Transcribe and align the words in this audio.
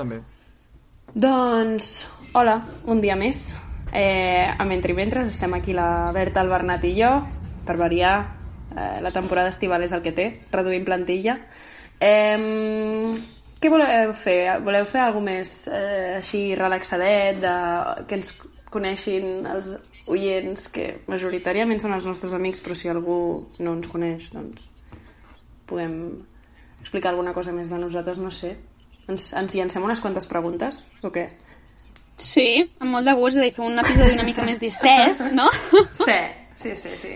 També. 0.00 0.22
Doncs, 1.12 2.06
hola, 2.32 2.60
un 2.88 3.02
dia 3.04 3.18
més. 3.20 3.50
Eh, 3.92 4.46
a 4.48 4.64
Mentre 4.64 4.94
Mentres 4.96 5.28
estem 5.28 5.52
aquí 5.58 5.74
la 5.76 6.10
Berta, 6.16 6.40
el 6.40 6.48
Bernat 6.48 6.86
i 6.88 6.94
jo. 6.96 7.10
Per 7.66 7.76
variar, 7.76 8.14
eh, 8.72 9.02
la 9.04 9.12
temporada 9.12 9.52
estival 9.52 9.84
és 9.84 9.92
el 9.92 10.00
que 10.00 10.14
té, 10.16 10.26
reduïm 10.54 10.86
plantilla. 10.88 11.36
Eh, 12.00 13.12
què 13.60 13.68
voleu 13.68 14.14
fer? 14.16 14.38
Voleu 14.64 14.88
fer 14.88 15.02
alguna 15.04 15.34
més 15.34 15.52
eh, 15.68 16.16
així 16.22 16.54
relaxadet, 16.56 17.42
de, 17.44 17.54
que 18.08 18.16
ens 18.16 18.32
coneixin 18.72 19.44
els 19.52 19.74
oients, 20.08 20.70
que 20.72 20.88
majoritàriament 21.12 21.82
són 21.82 21.92
els 21.98 22.08
nostres 22.08 22.32
amics, 22.32 22.64
però 22.64 22.78
si 22.78 22.88
algú 22.88 23.20
no 23.60 23.76
ens 23.76 23.92
coneix, 23.92 24.30
doncs 24.32 24.64
podem 25.68 26.00
explicar 26.80 27.12
alguna 27.12 27.36
cosa 27.36 27.52
més 27.52 27.68
de 27.68 27.78
nosaltres, 27.78 28.18
no 28.18 28.32
sé. 28.32 28.56
Ens, 29.10 29.32
ens 29.34 29.56
llancem 29.58 29.82
unes 29.82 30.00
quantes 30.02 30.28
preguntes, 30.30 30.78
o 31.02 31.10
què? 31.14 31.26
Sí, 32.20 32.46
amb 32.78 32.92
molt 32.94 33.08
de 33.08 33.16
gust, 33.16 33.38
és 33.38 33.42
a 33.42 33.48
dir, 33.48 33.56
fer 33.56 33.66
un 33.66 33.80
episodi 33.82 34.14
una 34.14 34.26
mica 34.28 34.46
més 34.46 34.60
distès, 34.62 35.26
no? 35.34 35.48
Sí, 36.06 36.20
sí, 36.60 36.74
sí, 36.76 36.96
sí. 37.00 37.14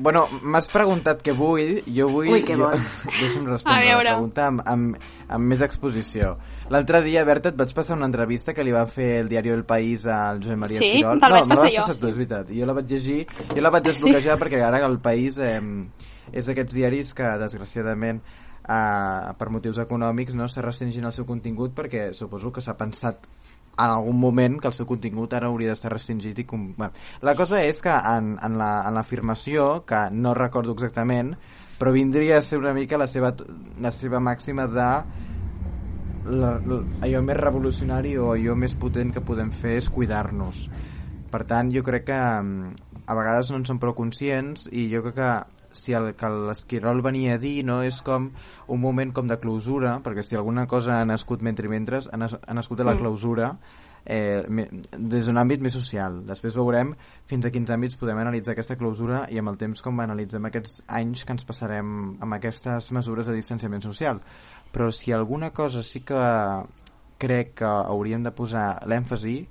Bueno, 0.00 0.22
m'has 0.48 0.68
preguntat 0.72 1.20
què 1.24 1.34
vull, 1.36 1.82
jo 1.92 2.06
vull... 2.08 2.30
Ui, 2.32 2.44
què 2.46 2.54
jo, 2.56 2.64
vols? 2.64 2.92
Deixa'm 3.18 3.48
A 3.48 3.52
respondre 3.52 3.90
la 3.90 3.98
pregunta 4.00 4.46
amb, 4.48 4.62
amb, 4.64 5.10
amb 5.28 5.52
més 5.52 5.64
exposició. 5.66 6.36
L'altre 6.72 7.02
dia, 7.04 7.24
Berta, 7.28 7.52
et 7.52 7.58
vaig 7.58 7.74
passar 7.76 7.98
una 7.98 8.08
entrevista 8.08 8.54
que 8.56 8.64
li 8.64 8.72
va 8.72 8.86
fer 8.88 9.10
el 9.24 9.28
diari 9.28 9.52
El 9.52 9.66
País 9.68 10.06
al 10.08 10.40
Josep 10.40 10.62
Maria 10.62 10.80
Sí? 10.80 10.92
Esquirol. 10.94 11.20
Te'l 11.20 11.34
no, 11.34 11.36
vaig 11.36 11.48
la 11.48 11.52
passar 11.52 11.66
vas 11.66 11.74
jo, 11.74 11.86
passar 11.90 11.98
tu, 11.98 12.06
sí. 12.06 12.12
és 12.14 12.20
veritat. 12.22 12.54
Jo 12.60 12.70
la 12.70 12.76
vaig 12.78 12.94
llegir, 12.94 13.18
jo 13.50 13.66
la 13.66 13.74
vaig 13.74 13.88
desbloquejar 13.90 14.38
perquè 14.40 14.62
ara 14.64 14.80
el 14.86 14.96
País 15.04 15.36
eh, 15.42 15.58
és 16.32 16.48
d'aquests 16.48 16.78
diaris 16.78 17.12
que, 17.18 17.34
desgraciadament, 17.44 18.22
eh, 18.68 19.32
per 19.38 19.50
motius 19.50 19.78
econòmics 19.82 20.34
no 20.34 20.48
s'ha 20.48 20.62
restringint 20.64 21.06
el 21.08 21.12
seu 21.16 21.26
contingut 21.26 21.74
perquè 21.76 22.10
suposo 22.14 22.52
que 22.52 22.60
s'ha 22.64 22.76
pensat 22.78 23.26
en 23.80 23.86
algun 23.88 24.18
moment 24.20 24.58
que 24.60 24.68
el 24.68 24.74
seu 24.76 24.84
contingut 24.86 25.32
ara 25.32 25.46
hauria 25.48 25.70
d'estar 25.72 25.92
restringit 25.94 26.38
i 26.42 26.44
com... 26.44 26.72
bueno, 26.76 26.92
la 27.22 27.34
cosa 27.38 27.62
és 27.64 27.80
que 27.80 27.92
en, 27.94 28.34
en 28.42 28.58
la- 28.58 28.82
en 28.88 28.94
l'afirmació 28.94 29.84
que 29.86 30.08
no 30.12 30.34
recordo 30.34 30.72
exactament 30.76 31.36
però 31.78 31.92
vindria 31.94 32.36
a 32.38 32.42
ser 32.44 32.58
una 32.60 32.74
mica 32.76 32.98
la 33.00 33.06
seva, 33.08 33.32
la 33.80 33.92
seva 33.92 34.20
màxima 34.20 34.66
de 34.68 34.88
la, 36.30 36.50
la, 36.60 36.80
allò 37.00 37.22
més 37.24 37.38
revolucionari 37.40 38.16
o 38.20 38.32
allò 38.34 38.54
més 38.58 38.74
potent 38.76 39.12
que 39.14 39.22
podem 39.24 39.48
fer 39.56 39.78
és 39.80 39.88
cuidar-nos. 39.88 40.66
Per 41.32 41.40
tant 41.48 41.70
jo 41.72 41.80
crec 41.86 42.04
que 42.10 42.18
mm, 42.18 42.74
a 43.06 43.16
vegades 43.16 43.50
no 43.50 43.56
en 43.62 43.64
som 43.64 43.80
prou 43.80 43.94
conscients 43.96 44.66
i 44.70 44.88
jo 44.92 45.00
crec 45.06 45.16
que 45.16 45.30
si 45.72 45.92
el 45.96 46.14
que 46.18 46.28
l'Esquirol 46.28 47.02
venia 47.02 47.34
a 47.34 47.38
dir 47.42 47.60
no 47.66 47.80
és 47.86 48.00
com 48.02 48.30
un 48.68 48.80
moment 48.80 49.12
com 49.12 49.28
de 49.30 49.38
clausura 49.42 49.98
perquè 50.04 50.24
si 50.26 50.36
alguna 50.36 50.66
cosa 50.66 51.00
ha 51.00 51.04
nascut 51.08 51.42
mentre 51.42 51.66
i 51.66 51.70
mentre 51.70 52.00
ha, 52.02 52.16
nas 52.16 52.36
ha 52.40 52.54
nascut 52.54 52.78
de 52.78 52.84
la 52.84 52.94
Mm. 52.94 52.98
clausura 52.98 53.58
eh, 54.04 54.42
des 54.96 55.26
d'un 55.26 55.36
àmbit 55.36 55.60
més 55.60 55.72
social 55.76 56.22
després 56.26 56.56
veurem 56.56 56.94
fins 57.26 57.46
a 57.46 57.50
quins 57.50 57.70
àmbits 57.70 57.96
podem 58.00 58.18
analitzar 58.18 58.52
aquesta 58.52 58.76
clausura 58.76 59.26
i 59.30 59.38
amb 59.38 59.52
el 59.52 59.58
temps 59.60 59.82
com 59.82 60.00
analitzem 60.00 60.44
aquests 60.44 60.82
anys 60.88 61.24
que 61.24 61.32
ens 61.36 61.44
passarem 61.44 62.16
amb 62.20 62.34
aquestes 62.34 62.90
mesures 62.92 63.26
de 63.26 63.34
distanciament 63.34 63.82
social 63.82 64.20
però 64.72 64.90
si 64.90 65.12
alguna 65.12 65.50
cosa 65.50 65.82
sí 65.82 66.00
que 66.00 66.20
crec 67.18 67.54
que 67.60 67.68
hauríem 67.68 68.22
de 68.24 68.32
posar 68.32 68.80
l'èmfasi 68.88 69.46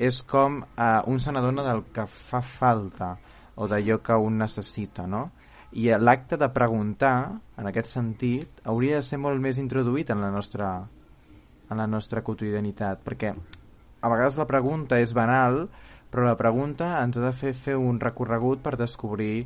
és 0.00 0.22
com 0.22 0.62
eh, 0.64 1.02
un 1.06 1.20
se 1.20 1.32
n'adona 1.32 1.62
del 1.66 1.84
que 1.92 2.06
fa 2.08 2.40
falta 2.40 3.18
o 3.60 3.66
d'allò 3.68 3.98
que 4.00 4.16
un 4.16 4.38
necessita, 4.40 5.06
no? 5.06 5.30
I 5.72 5.86
l'acte 6.02 6.36
de 6.36 6.48
preguntar, 6.50 7.30
en 7.56 7.68
aquest 7.70 7.92
sentit, 7.94 8.62
hauria 8.66 8.98
de 8.98 9.06
ser 9.06 9.20
molt 9.22 9.38
més 9.42 9.58
introduït 9.62 10.10
en 10.10 10.22
la 10.24 10.30
nostra, 10.34 10.70
en 11.70 11.78
la 11.78 11.86
nostra 11.86 12.24
quotidianitat, 12.26 13.04
perquè 13.06 13.30
a 14.00 14.08
vegades 14.10 14.38
la 14.40 14.48
pregunta 14.50 14.98
és 14.98 15.12
banal, 15.14 15.68
però 16.10 16.26
la 16.26 16.38
pregunta 16.38 16.96
ens 17.04 17.20
ha 17.20 17.28
de 17.28 17.32
fer 17.36 17.54
fer 17.54 17.76
un 17.78 18.00
recorregut 18.02 18.64
per 18.64 18.74
descobrir 18.80 19.44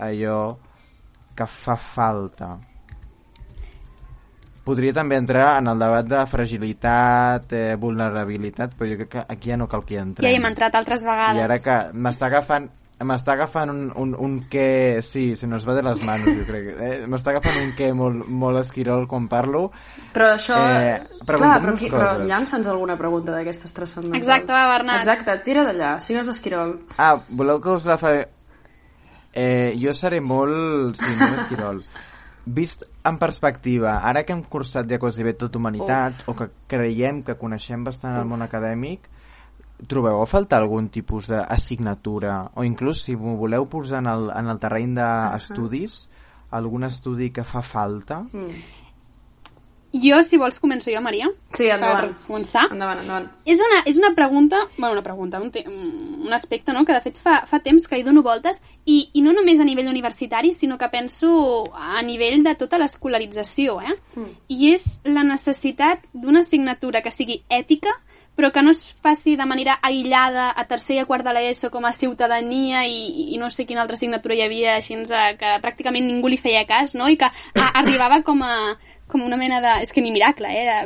allò 0.00 0.56
que 1.36 1.46
fa 1.46 1.76
falta. 1.78 2.56
Podria 4.66 4.92
també 4.94 5.16
entrar 5.16 5.54
en 5.58 5.70
el 5.70 5.78
debat 5.80 6.06
de 6.06 6.24
fragilitat, 6.28 7.52
eh, 7.56 7.76
vulnerabilitat, 7.80 8.74
però 8.76 8.90
jo 8.90 8.98
crec 9.00 9.12
que 9.14 9.24
aquí 9.34 9.54
ja 9.54 9.56
no 9.56 9.68
cal 9.68 9.86
que 9.86 9.94
hi 9.94 10.02
entrem. 10.02 10.26
Ja 10.26 10.34
hi 10.34 10.38
hem 10.38 10.50
entrat 10.50 10.74
altres 10.74 11.06
vegades. 11.06 11.40
I 11.40 11.46
ara 11.46 11.58
que 11.62 11.78
m'està 11.94 12.28
agafant 12.28 12.68
m'està 13.06 13.32
agafant 13.32 13.70
un, 13.72 13.80
un, 13.96 14.10
un 14.18 14.34
què... 14.50 15.00
Sí, 15.04 15.34
se 15.36 15.48
nos 15.48 15.64
va 15.68 15.76
de 15.78 15.84
les 15.86 16.02
mans, 16.04 16.26
jo 16.26 16.44
crec. 16.48 16.66
Eh? 16.76 16.90
M'està 17.10 17.32
agafant 17.32 17.56
un 17.62 17.70
què 17.78 17.90
molt, 17.96 18.26
molt 18.28 18.60
esquirol 18.60 19.06
quan 19.10 19.28
parlo. 19.30 19.70
Però 20.14 20.32
això... 20.34 20.58
Eh, 20.68 20.98
clar, 21.24 21.56
però, 21.62 21.74
qui, 21.78 21.88
però 21.92 22.10
llança'ns 22.20 22.68
alguna 22.68 22.98
pregunta 23.00 23.32
d'aquestes 23.32 23.72
transcendentals. 23.76 24.20
Exacte, 24.20 24.52
va, 24.52 24.66
Bernat. 24.74 25.00
Exacte, 25.04 25.38
tira 25.46 25.64
d'allà, 25.68 25.94
sigues 26.04 26.28
esquirol. 26.32 26.76
Ah, 26.98 27.14
voleu 27.28 27.62
que 27.64 27.78
us 27.78 27.88
la 27.88 27.96
fa... 28.00 28.12
Eh, 29.32 29.72
jo 29.80 29.94
seré 29.96 30.20
molt... 30.20 31.00
Sí, 31.00 31.12
molt 31.16 31.44
esquirol. 31.44 31.84
Vist 32.50 32.82
en 33.06 33.16
perspectiva, 33.20 33.98
ara 34.08 34.24
que 34.26 34.32
hem 34.34 34.42
cursat 34.48 34.88
ja 34.90 34.98
quasi 34.98 35.22
bé 35.22 35.34
tot 35.38 35.56
humanitat, 35.56 36.24
o 36.28 36.34
que 36.34 36.48
creiem 36.68 37.20
que 37.22 37.36
coneixem 37.38 37.84
bastant 37.86 38.16
el 38.16 38.26
món 38.28 38.42
acadèmic, 38.42 39.06
trobeu 39.88 40.20
a 40.22 40.26
faltar 40.28 40.60
algun 40.62 40.88
tipus 40.92 41.30
d'assignatura, 41.30 42.50
o 42.54 42.64
inclús 42.66 43.04
si 43.06 43.16
m'ho 43.16 43.36
voleu 43.40 43.68
posar 43.70 44.02
en 44.04 44.10
el, 44.12 44.28
en 44.34 44.50
el 44.52 44.60
terreny 44.60 44.94
d'estudis, 44.98 46.04
algun 46.50 46.84
estudi 46.88 47.30
que 47.30 47.44
fa 47.46 47.62
falta? 47.62 48.24
Mm. 48.32 48.80
Jo, 49.90 50.20
si 50.22 50.38
vols, 50.38 50.60
començo 50.62 50.92
jo, 50.92 51.00
Maria. 51.02 51.26
Sí, 51.56 51.64
endavant. 51.66 52.12
Per 52.12 52.26
començar. 52.28 52.68
Endavant, 52.70 53.00
endavant. 53.02 53.24
És 53.42 53.58
una, 53.58 53.80
és 53.90 53.96
una 53.98 54.12
pregunta, 54.14 54.60
bueno, 54.76 54.92
una 54.94 55.02
pregunta, 55.02 55.40
un, 55.42 55.50
te, 55.50 55.64
un 55.66 56.32
aspecte, 56.32 56.70
no?, 56.72 56.84
que 56.86 56.94
de 56.94 57.02
fet 57.02 57.18
fa, 57.18 57.40
fa 57.50 57.58
temps 57.64 57.88
que 57.90 57.98
hi 57.98 58.04
dono 58.06 58.22
voltes, 58.22 58.62
i, 58.86 59.00
i 59.18 59.24
no 59.24 59.34
només 59.34 59.58
a 59.58 59.66
nivell 59.66 59.90
universitari, 59.90 60.52
sinó 60.54 60.78
que 60.78 60.90
penso 60.92 61.32
a 61.74 62.04
nivell 62.06 62.44
de 62.46 62.54
tota 62.60 62.78
l'escolarització, 62.78 63.80
eh? 63.82 63.96
Mm. 64.14 64.30
I 64.54 64.70
és 64.76 64.86
la 65.10 65.26
necessitat 65.26 66.06
d'una 66.12 66.44
assignatura 66.46 67.02
que 67.02 67.10
sigui 67.10 67.40
ètica, 67.50 67.96
però 68.40 68.48
que 68.54 68.62
no 68.64 68.72
es 68.72 68.80
faci 69.04 69.36
de 69.36 69.44
manera 69.44 69.76
aïllada 69.84 70.48
a 70.56 70.64
tercer 70.64 70.96
i 70.96 71.00
a 71.02 71.04
quart 71.04 71.26
de 71.26 71.34
l'ESO 71.36 71.68
com 71.68 71.84
a 71.84 71.92
ciutadania 71.92 72.86
i, 72.88 73.34
i 73.34 73.40
no 73.40 73.50
sé 73.52 73.66
quina 73.68 73.82
altra 73.84 73.98
assignatura 74.00 74.38
hi 74.38 74.46
havia 74.46 74.78
així 74.78 74.96
eh, 74.96 75.34
que 75.36 75.58
pràcticament 75.60 76.08
ningú 76.08 76.30
li 76.32 76.40
feia 76.40 76.64
cas, 76.64 76.94
no? 76.96 77.08
I 77.12 77.18
que 77.20 77.28
a, 77.28 77.66
arribava 77.82 78.22
com 78.24 78.40
a 78.42 78.56
com 79.10 79.24
una 79.26 79.36
mena 79.36 79.58
de... 79.60 79.72
És 79.84 79.92
que 79.92 80.00
ni 80.00 80.12
miracle, 80.14 80.48
eh? 80.48 80.62
Era, 80.62 80.76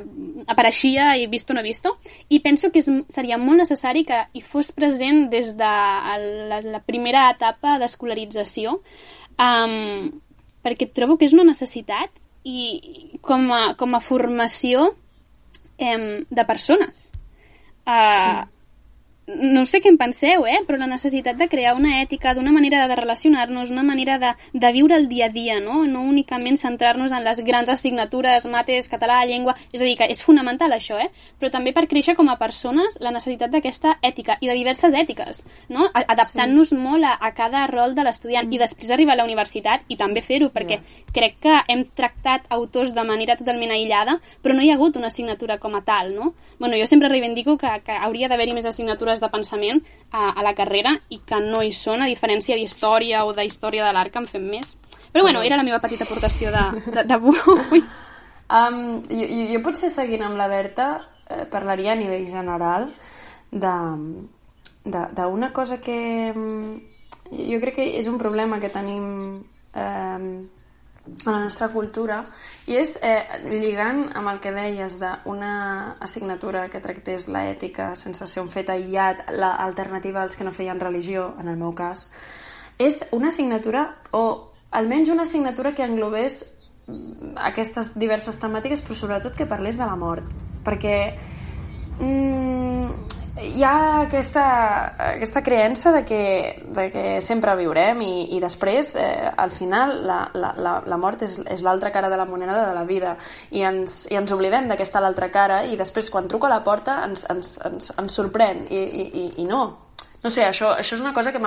apareixia 0.51 1.13
i 1.21 1.29
visto 1.31 1.55
no 1.55 1.63
visto. 1.63 1.99
I 2.33 2.41
penso 2.41 2.73
que 2.73 2.81
és, 2.81 2.89
seria 3.13 3.39
molt 3.39 3.61
necessari 3.61 4.03
que 4.09 4.25
hi 4.33 4.43
fos 4.43 4.73
present 4.73 5.29
des 5.31 5.53
de 5.59 5.73
la, 6.51 6.63
la 6.65 6.81
primera 6.83 7.29
etapa 7.31 7.77
d'escolarització, 7.83 8.79
um, 9.37 10.09
perquè 10.65 10.89
trobo 10.91 11.19
que 11.21 11.29
és 11.29 11.37
una 11.37 11.47
necessitat 11.47 12.11
i 12.49 13.21
com 13.23 13.51
a, 13.53 13.63
com 13.77 13.95
a 13.95 14.03
formació 14.03 14.95
em, 15.79 16.25
de 16.31 16.49
persones. 16.49 17.11
Uh, 17.87 18.47
No 19.27 19.63
sé 19.65 19.79
què 19.81 19.89
en 19.89 19.97
penseu, 19.97 20.43
eh? 20.45 20.59
però 20.69 20.77
la 20.77 20.89
necessitat 20.91 21.39
de 21.41 21.47
crear 21.49 21.73
una 21.79 22.03
ètica, 22.03 22.35
d'una 22.37 22.53
manera 22.53 22.83
de 22.91 22.97
relacionar-nos, 22.99 23.71
una 23.73 23.83
manera 23.83 24.19
de, 24.21 24.35
de 24.53 24.73
viure 24.77 24.99
el 25.01 25.09
dia 25.09 25.31
a 25.31 25.33
dia, 25.33 25.61
no? 25.65 25.87
no 25.89 26.03
únicament 26.05 26.59
centrar-nos 26.61 27.13
en 27.13 27.25
les 27.25 27.41
grans 27.47 27.73
assignatures, 27.73 28.45
mates, 28.53 28.91
català, 28.93 29.23
llengua... 29.25 29.55
És 29.73 29.81
a 29.81 29.87
dir, 29.89 29.95
que 29.97 30.11
és 30.13 30.21
fonamental 30.21 30.77
això, 30.77 30.99
eh? 31.01 31.09
però 31.41 31.49
també 31.55 31.73
per 31.73 31.87
créixer 31.89 32.13
com 32.19 32.29
a 32.29 32.37
persones 32.37 32.99
la 33.01 33.15
necessitat 33.15 33.55
d'aquesta 33.55 33.95
ètica 34.05 34.37
i 34.45 34.51
de 34.51 34.59
diverses 34.59 34.93
ètiques, 34.93 35.41
no? 35.73 35.89
Adaptant-nos 35.95 36.75
molt 36.77 37.09
a, 37.09 37.15
a 37.17 37.33
cada 37.33 37.65
rol 37.71 37.97
de 37.97 38.05
l'estudiant 38.05 38.53
i 38.53 38.61
després 38.61 38.93
arribar 38.93 39.17
a 39.17 39.23
la 39.23 39.27
universitat 39.29 39.89
i 39.89 39.97
també 39.97 40.21
fer-ho, 40.21 40.51
perquè 40.53 40.83
crec 41.17 41.41
que 41.41 41.57
hem 41.73 41.87
tractat 41.97 42.45
autors 42.53 42.93
de 42.93 43.07
manera 43.09 43.39
totalment 43.41 43.73
aïllada, 43.73 44.19
però 44.45 44.53
no 44.53 44.61
hi 44.61 44.69
ha 44.69 44.77
hagut 44.77 45.01
una 45.01 45.09
assignatura 45.09 45.57
com 45.59 45.81
a 45.81 45.83
tal, 45.87 46.13
no? 46.13 46.35
Bueno, 46.61 46.77
jo 46.77 46.87
sempre 46.87 47.09
reivindico 47.09 47.57
que, 47.57 47.73
que 47.87 47.97
hauria 47.97 48.29
d'haver-hi 48.29 48.61
més 48.61 48.69
assignatures 48.69 49.14
de 49.21 49.29
pensament 49.31 49.83
a, 50.11 50.31
a 50.31 50.43
la 50.43 50.55
carrera 50.55 50.95
i 51.11 51.21
que 51.27 51.41
no 51.41 51.63
hi 51.63 51.73
són, 51.73 52.03
a 52.03 52.07
diferència 52.11 52.57
d'història 52.57 53.25
o 53.27 53.33
d'història 53.37 53.85
de 53.87 53.93
l'art 53.93 54.13
que 54.13 54.19
en 54.23 54.27
fem 54.27 54.43
més. 54.51 54.77
Però 55.13 55.23
bueno, 55.23 55.43
era 55.43 55.57
la 55.57 55.63
meva 55.67 55.81
petita 55.81 56.05
aportació 56.05 56.51
de- 56.51 56.81
de- 56.91 57.05
d'avui. 57.05 57.83
Um, 58.55 59.03
jo, 59.09 59.27
jo, 59.55 59.61
potser 59.65 59.89
seguint 59.91 60.23
amb 60.23 60.37
la 60.37 60.49
Berta 60.49 60.89
eh, 61.31 61.47
parlaria 61.51 61.93
a 61.93 61.97
nivell 61.97 62.27
general 62.29 62.91
d'una 65.17 65.53
cosa 65.53 65.81
que 65.81 66.33
mm, 66.35 66.75
jo 67.51 67.61
crec 67.63 67.75
que 67.79 67.87
és 67.99 68.07
un 68.11 68.19
problema 68.21 68.61
que 68.61 68.69
tenim 68.69 69.41
eh, 69.75 70.43
a 71.05 71.31
la 71.31 71.41
nostra 71.43 71.69
cultura 71.69 72.23
i 72.67 72.79
és 72.81 72.95
eh, 73.03 73.21
lligant 73.45 74.07
amb 74.17 74.31
el 74.33 74.41
que 74.41 74.53
deies 74.55 74.97
d'una 75.01 75.97
assignatura 76.01 76.69
que 76.73 76.81
tractés 76.81 77.29
la 77.29 77.45
ètica 77.51 77.93
sense 77.99 78.27
ser 78.27 78.41
un 78.43 78.49
fet 78.49 78.73
aïllat, 78.73 79.27
l'alternativa 79.37 80.23
als 80.23 80.37
que 80.37 80.45
no 80.45 80.53
feien 80.53 80.81
religió, 80.81 81.35
en 81.41 81.53
el 81.53 81.61
meu 81.61 81.75
cas, 81.77 82.09
és 82.79 83.05
una 83.13 83.29
assignatura 83.29 83.87
o 84.13 84.25
almenys 84.71 85.13
una 85.13 85.29
assignatura 85.29 85.75
que 85.75 85.85
englobés 85.85 86.43
aquestes 87.37 87.95
diverses 88.01 88.37
temàtiques, 88.41 88.83
però 88.85 88.97
sobretot 88.97 89.37
que 89.37 89.49
parlés 89.49 89.79
de 89.81 89.87
la 89.87 89.97
mort. 89.97 90.27
Perquè 90.65 90.97
mm, 92.01 93.14
hi 93.35 93.65
ha 93.67 94.03
aquesta, 94.05 94.45
aquesta 95.17 95.43
creença 95.43 95.91
de 95.93 96.05
que, 96.07 96.63
de 96.71 96.85
que 96.93 97.05
sempre 97.21 97.57
viurem 97.59 98.03
i, 98.07 98.13
i 98.37 98.39
després, 98.43 98.95
eh, 98.95 99.31
al 99.37 99.51
final, 99.51 99.97
la, 100.07 100.19
la, 100.39 100.53
la, 100.87 100.99
mort 101.01 101.25
és, 101.27 101.41
és 101.51 101.65
l'altra 101.67 101.91
cara 101.91 102.11
de 102.13 102.19
la 102.21 102.29
moneda 102.31 102.55
de 102.61 102.77
la 102.77 102.85
vida. 102.87 103.17
I 103.51 103.67
ens, 103.67 104.05
i 104.13 104.21
ens 104.21 104.31
oblidem 104.35 104.71
d'aquesta 104.71 105.03
l'altra 105.03 105.33
cara 105.35 105.65
i 105.67 105.75
després, 105.81 106.13
quan 106.15 106.31
truco 106.31 106.47
a 106.47 106.53
la 106.55 106.63
porta, 106.63 107.01
ens, 107.09 107.27
ens, 107.31 107.57
ens, 107.67 107.91
ens 107.99 108.21
sorprèn. 108.21 108.69
I, 108.71 108.85
i, 108.85 109.27
i, 109.43 109.49
no. 109.51 109.65
No 110.23 110.31
sé, 110.31 110.47
això, 110.47 110.71
això 110.79 110.95
és 110.95 111.03
una 111.03 111.15
cosa 111.17 111.35
que 111.35 111.43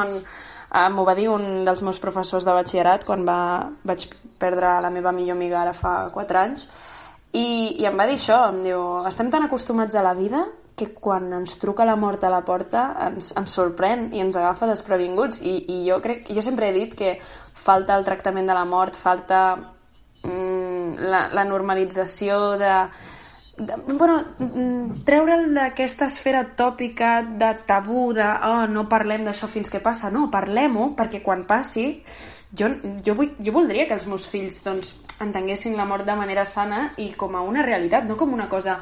Uh, 0.68 0.90
M'ho 0.92 1.06
va 1.08 1.14
dir 1.16 1.30
un 1.32 1.64
dels 1.64 1.80
meus 1.80 1.96
professors 2.04 2.44
de 2.44 2.52
batxillerat 2.52 3.06
quan 3.08 3.22
va, 3.24 3.70
vaig 3.88 4.02
perdre 4.36 4.74
la 4.84 4.90
meva 4.92 5.14
millor 5.16 5.38
amiga 5.38 5.62
ara 5.62 5.72
fa 5.72 6.10
4 6.12 6.40
anys. 6.42 6.66
I, 7.32 7.80
i 7.80 7.88
em 7.88 7.96
va 7.96 8.04
dir 8.10 8.18
això, 8.20 8.50
em 8.52 8.60
diu 8.66 8.82
estem 9.08 9.32
tan 9.32 9.46
acostumats 9.48 9.96
a 9.96 10.04
la 10.04 10.12
vida 10.18 10.44
que 10.78 10.92
quan 10.94 11.32
ens 11.34 11.58
truca 11.58 11.86
la 11.90 11.96
mort 11.98 12.24
a 12.24 12.30
la 12.30 12.44
porta 12.46 12.84
ens, 13.08 13.32
ens 13.40 13.54
sorprèn 13.58 14.12
i 14.14 14.22
ens 14.22 14.38
agafa 14.38 14.70
desprevinguts. 14.70 15.42
I, 15.42 15.58
i 15.74 15.78
jo 15.88 15.98
crec, 16.04 16.30
jo 16.30 16.44
sempre 16.46 16.70
he 16.70 16.76
dit 16.76 16.94
que 16.98 17.16
falta 17.58 17.98
el 17.98 18.06
tractament 18.06 18.48
de 18.48 18.56
la 18.56 18.66
mort, 18.70 18.96
falta 18.96 19.42
mm, 20.22 21.00
la, 21.02 21.28
la 21.34 21.46
normalització 21.50 22.58
de, 22.62 22.74
bueno, 23.58 24.20
mm, 24.38 25.02
treure'l 25.08 25.50
d'aquesta 25.56 26.12
esfera 26.12 26.44
tòpica 26.56 27.24
de 27.26 27.52
tabú, 27.66 28.12
de 28.14 28.24
oh, 28.24 28.68
no 28.70 28.86
parlem 28.90 29.26
d'això 29.26 29.50
fins 29.50 29.74
que 29.74 29.82
passa, 29.82 30.14
no, 30.14 30.28
parlem-ho 30.30 30.92
perquè 30.98 31.24
quan 31.26 31.48
passi 31.50 31.90
jo, 32.54 32.70
jo, 33.04 33.18
vull, 33.18 33.34
jo 33.42 33.54
voldria 33.56 33.88
que 33.90 33.98
els 33.98 34.06
meus 34.08 34.28
fills 34.30 34.62
doncs, 34.64 34.94
entenguessin 35.24 35.76
la 35.76 35.90
mort 35.90 36.06
de 36.06 36.16
manera 36.16 36.46
sana 36.46 36.92
i 37.02 37.12
com 37.18 37.36
a 37.36 37.42
una 37.42 37.66
realitat, 37.66 38.06
no 38.06 38.16
com 38.16 38.34
una 38.34 38.48
cosa 38.48 38.78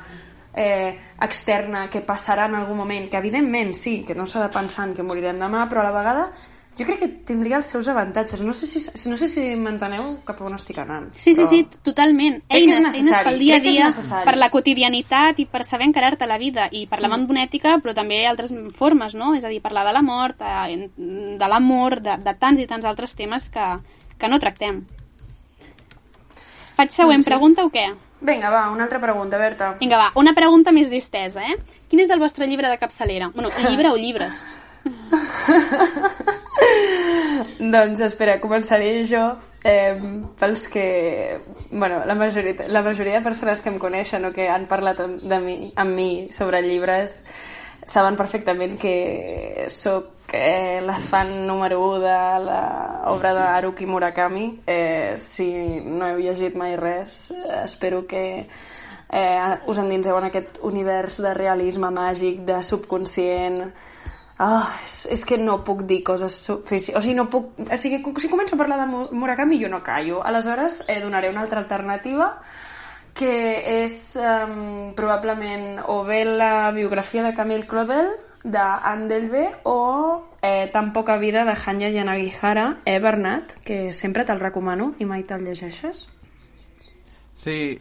eh, 0.55 0.97
externa 1.21 1.89
que 1.91 2.01
passarà 2.05 2.49
en 2.49 2.55
algun 2.55 2.77
moment, 2.77 3.09
que 3.11 3.19
evidentment 3.19 3.75
sí, 3.75 4.01
que 4.07 4.15
no 4.15 4.25
s'ha 4.25 4.47
de 4.47 4.51
pensar 4.53 4.89
en 4.89 4.95
que 4.95 5.03
morirem 5.03 5.39
demà, 5.39 5.67
però 5.69 5.83
a 5.83 5.89
la 5.89 5.95
vegada 5.95 6.27
jo 6.75 6.83
crec 6.83 6.97
que 6.99 7.07
tindria 7.23 7.55
els 7.61 7.69
seus 7.71 7.87
avantatges. 7.87 8.41
No 8.43 8.51
sé 8.53 8.67
si, 8.67 8.81
no 9.07 9.15
sé 9.15 9.29
si 9.31 9.43
m'enteneu 9.55 10.09
cap 10.27 10.41
on 10.43 10.57
estic 10.57 10.81
anant. 10.83 11.07
Sí, 11.15 11.31
sí, 11.37 11.45
sí, 11.47 11.61
totalment. 11.87 12.41
Eines, 12.49 12.89
eines 12.91 13.21
pel 13.23 13.39
dia 13.39 13.61
a 13.61 13.63
dia, 13.63 13.87
per 14.27 14.35
la 14.35 14.49
quotidianitat 14.51 15.39
i 15.39 15.45
per 15.47 15.63
saber 15.63 15.87
encarar-te 15.87 16.27
la 16.27 16.37
vida. 16.41 16.67
I 16.71 16.83
parlar 16.91 17.13
mm. 17.13 17.19
amb 17.19 17.31
bonètica, 17.31 17.77
però 17.83 17.95
també 17.95 18.25
altres 18.27 18.51
formes, 18.75 19.15
no? 19.15 19.31
És 19.39 19.47
a 19.47 19.53
dir, 19.53 19.61
parlar 19.63 19.85
de 19.87 19.95
la 19.95 20.03
mort, 20.03 20.43
eh, 20.43 20.89
de 21.39 21.49
l'amor, 21.51 22.01
de, 22.03 22.17
de 22.25 22.35
tants 22.43 22.59
i 22.59 22.67
tants 22.67 22.91
altres 22.91 23.15
temes 23.15 23.47
que, 23.53 23.69
que 24.19 24.31
no 24.31 24.41
tractem. 24.43 24.83
Faig 26.75 26.91
següent 26.91 27.23
sí. 27.23 27.31
pregunta 27.31 27.63
o 27.63 27.71
què? 27.71 27.87
Vinga, 28.25 28.49
va, 28.49 28.69
una 28.71 28.83
altra 28.83 28.99
pregunta, 28.99 29.37
Berta. 29.37 29.75
Vinga, 29.79 29.97
va, 30.01 30.11
una 30.17 30.33
pregunta 30.33 30.71
més 30.73 30.89
distesa, 30.89 31.43
eh? 31.45 31.57
Quin 31.89 32.01
és 32.01 32.09
el 32.09 32.21
vostre 32.21 32.47
llibre 32.49 32.69
de 32.71 32.77
capçalera? 32.81 33.29
Bueno, 33.35 33.51
llibre 33.69 33.91
o 33.93 33.97
llibres? 33.99 34.55
doncs 37.75 38.01
espera, 38.05 38.39
començaré 38.41 39.05
jo 39.09 39.21
eh, 39.65 39.93
pels 40.39 40.67
que... 40.73 40.87
Bueno, 41.71 42.01
la 42.05 42.15
majoria, 42.15 42.67
la 42.67 42.81
majoria 42.81 43.19
de 43.19 43.25
persones 43.25 43.61
que 43.61 43.69
em 43.73 43.79
coneixen 43.81 44.25
o 44.25 44.33
que 44.33 44.49
han 44.49 44.65
parlat 44.69 45.03
de 45.05 45.39
mi, 45.41 45.71
amb 45.75 45.93
mi 45.93 46.09
sobre 46.33 46.63
llibres 46.65 47.23
saben 47.85 48.17
perfectament 48.17 48.79
que 48.81 49.67
sóc 49.69 50.14
eh, 50.33 50.81
la 50.81 50.99
fan 50.99 51.45
número 51.47 51.79
1 51.83 51.99
de 51.99 52.17
l'obra 52.45 53.33
d'Haruki 53.33 53.85
Murakami. 53.85 54.61
Eh, 54.65 55.13
si 55.17 55.49
no 55.81 56.07
heu 56.07 56.21
llegit 56.21 56.55
mai 56.55 56.75
res, 56.75 57.33
espero 57.63 58.05
que 58.07 58.47
eh, 59.09 59.57
us 59.67 59.81
endinseu 59.81 60.17
en 60.17 60.29
aquest 60.29 60.61
univers 60.63 61.21
de 61.21 61.33
realisme 61.33 61.91
màgic, 61.91 62.41
de 62.45 62.61
subconscient, 62.63 63.73
Ah, 64.37 64.67
és, 64.83 65.05
és 65.15 65.21
que 65.23 65.37
no 65.39 65.61
puc 65.63 65.85
dir 65.87 66.01
coses... 66.03 66.35
O 66.51 66.59
sigui, 66.67 67.13
no 67.15 67.29
puc... 67.31 67.53
O 67.71 67.77
sigui, 67.79 68.01
si 68.19 68.27
començo 68.27 68.57
a 68.57 68.59
parlar 68.59 68.81
de 68.81 68.87
Murakami 69.15 69.61
jo 69.61 69.69
no 69.71 69.79
callo. 69.81 70.19
Aleshores, 70.27 70.83
eh, 70.89 70.99
donaré 70.99 71.29
una 71.29 71.45
altra 71.45 71.61
alternativa 71.61 72.33
que 73.15 73.31
és 73.85 73.95
um, 74.19 74.91
probablement 74.91 75.79
o 75.87 76.01
bé 76.03 76.25
la 76.27 76.69
biografia 76.75 77.23
de 77.23 77.31
Camille 77.33 77.63
Claudel 78.45 78.81
d'Andelve 78.81 79.49
o 79.63 80.23
eh, 80.41 80.69
Tan 80.71 80.93
poca 80.93 81.17
vida 81.17 81.45
de 81.45 81.55
Hanya 81.65 81.89
Yanagihara, 81.89 82.81
eh, 82.85 82.99
Bernat, 82.99 83.59
que 83.63 83.93
sempre 83.93 84.25
te'l 84.25 84.39
recomano 84.39 84.93
i 84.99 85.05
mai 85.05 85.23
te'l 85.23 85.43
llegeixes. 85.43 86.07
Sí, 87.33 87.79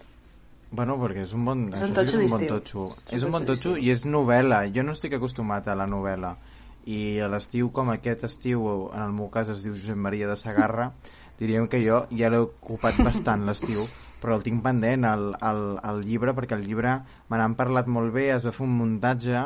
Bueno, 0.75 0.97
perquè 0.99 1.23
és 1.23 1.33
un 1.33 1.45
bon... 1.47 1.69
És 1.71 1.83
un 1.87 1.93
totxo 1.95 2.19
és 2.19 2.25
un 2.25 2.33
bon 2.33 2.47
totxo. 2.51 2.85
És 3.15 3.23
un 3.23 3.31
bon 3.31 3.45
totxo 3.47 3.77
i 3.79 3.93
és 3.93 4.03
novel·la. 4.11 4.65
Jo 4.75 4.83
no 4.83 4.91
estic 4.97 5.13
acostumat 5.15 5.69
a 5.71 5.77
la 5.79 5.87
novel·la. 5.87 6.33
I 6.91 7.21
a 7.23 7.29
l'estiu, 7.31 7.69
com 7.71 7.93
aquest 7.93 8.25
estiu, 8.27 8.65
en 8.91 9.05
el 9.05 9.13
meu 9.15 9.29
cas 9.31 9.53
es 9.55 9.63
diu 9.63 9.77
Josep 9.77 9.95
Maria 9.95 10.27
de 10.27 10.35
Sagarra, 10.35 10.89
diríem 11.39 11.69
que 11.71 11.79
jo 11.79 12.01
ja 12.11 12.33
l'he 12.33 12.41
ocupat 12.43 12.99
bastant 13.07 13.47
l'estiu, 13.47 13.87
però 14.19 14.35
el 14.35 14.43
tinc 14.43 14.65
pendent, 14.67 15.07
el, 15.07 15.29
el, 15.47 15.63
el 15.79 16.03
llibre, 16.09 16.35
perquè 16.35 16.59
el 16.59 16.67
llibre 16.67 16.97
me 17.31 17.39
n'han 17.39 17.55
parlat 17.55 17.87
molt 17.87 18.11
bé, 18.11 18.33
es 18.35 18.43
va 18.43 18.51
fer 18.57 18.67
un 18.67 18.75
muntatge 18.75 19.45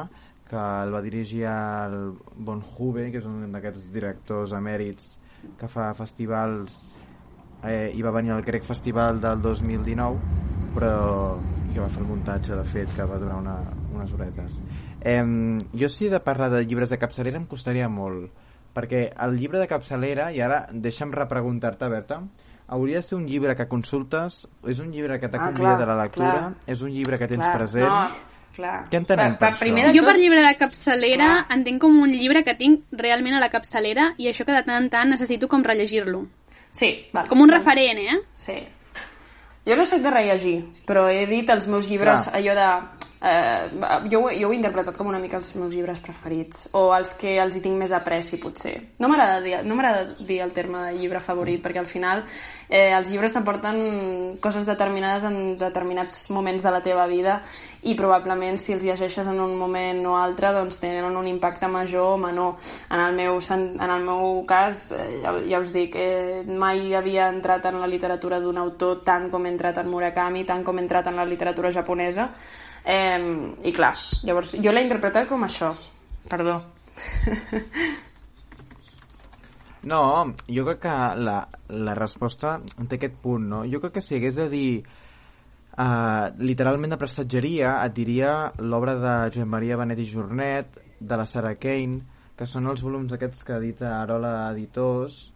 que 0.49 0.57
el 0.59 0.95
va 0.95 1.03
dirigir 1.05 1.45
el 1.51 2.15
Bonjuve, 2.37 3.11
que 3.13 3.21
és 3.21 3.29
un 3.29 3.53
d'aquests 3.53 3.91
directors 3.95 4.55
emèrits 4.57 5.17
que 5.59 5.69
fa 5.71 5.93
festivals 5.95 6.83
eh, 7.63 7.93
i 7.95 8.03
va 8.03 8.15
venir 8.15 8.33
al 8.35 8.45
Grec 8.47 8.67
Festival 8.67 9.21
del 9.23 9.43
2019 9.43 10.47
però 10.75 11.39
que 11.73 11.81
va 11.81 11.89
fer 11.91 12.03
el 12.03 12.09
muntatge 12.09 12.57
de 12.57 12.65
fet 12.73 12.91
que 12.97 13.07
va 13.07 13.19
durar 13.21 13.39
una, 13.41 13.57
unes 13.95 14.13
horetes 14.15 14.59
eh, 15.01 15.23
jo 15.75 15.89
si 15.89 16.07
he 16.07 16.11
de 16.11 16.21
parlar 16.21 16.51
de 16.55 16.65
llibres 16.65 16.91
de 16.91 16.99
capçalera 16.99 17.41
em 17.41 17.47
costaria 17.47 17.89
molt 17.89 18.31
perquè 18.75 19.09
el 19.25 19.39
llibre 19.39 19.63
de 19.63 19.69
capçalera 19.71 20.31
i 20.35 20.43
ara 20.45 20.65
deixa'm 20.73 21.15
repreguntar-te 21.15 21.89
Berta 21.91 22.23
hauria 22.69 23.01
de 23.01 23.07
ser 23.09 23.17
un 23.17 23.27
llibre 23.27 23.55
que 23.57 23.69
consultes 23.69 24.43
és 24.69 24.81
un 24.85 24.91
llibre 24.93 25.19
que 25.19 25.31
t'ha 25.33 25.41
ah, 25.49 25.53
a 25.55 25.87
la 25.87 26.03
lectura 26.03 26.33
clar. 26.33 26.51
és 26.67 26.83
un 26.83 26.93
llibre 26.93 27.19
que 27.19 27.31
tens 27.31 27.47
clar, 27.47 27.55
present 27.57 27.89
no. 27.89 28.38
Clar. 28.59 28.89
Què 28.91 28.99
entenem 28.99 29.37
per, 29.39 29.53
per, 29.53 29.61
per 29.61 29.69
això? 29.71 29.93
Jo 29.95 30.03
per 30.03 30.17
llibre 30.19 30.43
de 30.43 30.55
capçalera 30.59 31.29
clar. 31.29 31.59
entenc 31.59 31.79
com 31.85 32.01
un 32.03 32.11
llibre 32.11 32.43
que 32.43 32.57
tinc 32.59 32.99
realment 33.05 33.39
a 33.39 33.43
la 33.45 33.53
capçalera 33.53 34.11
i 34.19 34.27
això 34.27 34.47
que 34.49 34.57
de 34.57 34.65
tant 34.67 34.83
en 34.83 34.89
tant 34.91 35.15
necessito 35.15 35.47
com 35.47 35.63
rellegir-lo. 35.63 36.25
Sí, 36.75 36.91
val. 37.15 37.29
Com 37.31 37.45
un 37.45 37.53
doncs, 37.53 37.63
referent, 37.63 38.03
eh? 38.03 38.19
Sí. 38.35 38.59
Jo 39.69 39.77
no 39.79 39.85
soc 39.87 40.03
de 40.03 40.11
rellegir, 40.11 40.57
però 40.89 41.07
he 41.13 41.23
dit 41.31 41.51
els 41.55 41.69
meus 41.71 41.87
llibres 41.91 42.27
Clar. 42.27 42.41
allò 42.41 42.57
de 42.59 42.69
eh, 43.23 43.71
jo, 44.11 44.21
jo 44.31 44.49
ho 44.49 44.53
he 44.53 44.57
interpretat 44.57 44.97
com 44.99 45.09
una 45.11 45.19
mica 45.19 45.39
els 45.39 45.51
meus 45.57 45.75
llibres 45.75 46.01
preferits 46.05 46.69
o 46.79 46.89
els 46.95 47.15
que 47.19 47.37
els 47.43 47.57
hi 47.57 47.63
tinc 47.65 47.79
més 47.79 47.93
apreci 47.93 48.39
potser. 48.43 48.77
No 48.99 49.11
m'agrada 49.11 49.41
dir, 49.43 49.57
no 49.67 49.77
dir 50.27 50.41
el 50.45 50.53
terme 50.53 50.85
de 50.87 50.99
llibre 50.99 51.21
favorit 51.21 51.63
perquè 51.65 51.83
al 51.83 51.91
final 51.91 52.25
eh, 52.69 52.93
els 52.95 53.11
llibres 53.11 53.35
t'aporten 53.35 54.39
coses 54.41 54.67
determinades 54.67 55.25
en 55.25 55.57
determinats 55.59 56.29
moments 56.31 56.63
de 56.63 56.71
la 56.71 56.83
teva 56.85 57.07
vida 57.07 57.41
i 57.83 57.95
probablement 57.95 58.59
si 58.59 58.75
els 58.75 58.85
llegeixes 58.85 59.29
en 59.31 59.39
un 59.41 59.55
moment 59.59 60.01
o 60.11 60.17
altre 60.19 60.51
doncs 60.55 60.81
tenen 60.83 61.17
un 61.17 61.29
impacte 61.31 61.69
major 61.71 62.15
o 62.15 62.19
menor. 62.19 62.57
En 62.91 63.01
el 63.01 63.15
meu, 63.15 63.39
en 63.39 63.91
el 63.91 64.05
meu 64.05 64.45
cas 64.47 64.91
eh, 64.93 65.21
ja, 65.23 65.35
ja 65.49 65.63
us 65.63 65.73
dic 65.75 65.95
eh, 65.99 66.43
mai 66.47 66.95
havia 66.95 67.29
entrat 67.33 67.67
en 67.71 67.81
la 67.81 67.91
literatura 67.91 68.41
d'un 68.41 68.59
autor 68.59 69.03
tant 69.05 69.29
com 69.31 69.47
he 69.47 69.53
entrat 69.53 69.79
en 69.79 69.91
Murakami 69.91 70.45
tant 70.47 70.65
com 70.65 70.79
he 70.79 70.83
entrat 70.83 71.07
en 71.07 71.17
la 71.19 71.27
literatura 71.27 71.73
japonesa 71.75 72.33
Eh, 72.85 73.19
I 73.65 73.73
clar, 73.77 73.95
llavors 74.25 74.55
jo 74.63 74.75
l'he 74.75 74.85
interpretat 74.87 75.29
com 75.31 75.47
això. 75.47 75.75
Perdó. 76.29 76.61
No, 79.89 80.35
jo 80.51 80.65
crec 80.67 80.81
que 80.83 80.95
la, 81.23 81.37
la 81.71 81.95
resposta 81.97 82.57
té 82.91 82.99
aquest 82.99 83.15
punt, 83.23 83.45
no? 83.49 83.61
Jo 83.71 83.79
crec 83.81 83.95
que 83.99 84.03
si 84.05 84.17
hagués 84.19 84.37
de 84.37 84.49
dir 84.51 84.83
uh, 84.83 86.35
literalment 86.43 86.93
de 86.93 86.99
prestatgeria, 87.01 87.77
et 87.87 87.95
diria 87.97 88.33
l'obra 88.59 88.97
de 88.99 89.15
Josep 89.31 89.49
Maria 89.49 89.79
Benet 89.81 90.03
i 90.03 90.09
Jornet, 90.11 90.81
de 91.01 91.17
la 91.17 91.27
Sarah 91.31 91.55
Kane, 91.63 92.03
que 92.37 92.47
són 92.47 92.67
els 92.71 92.83
volums 92.83 93.15
aquests 93.15 93.47
que 93.47 93.57
edita 93.57 93.95
Arola 94.01 94.51
Editors 94.51 95.29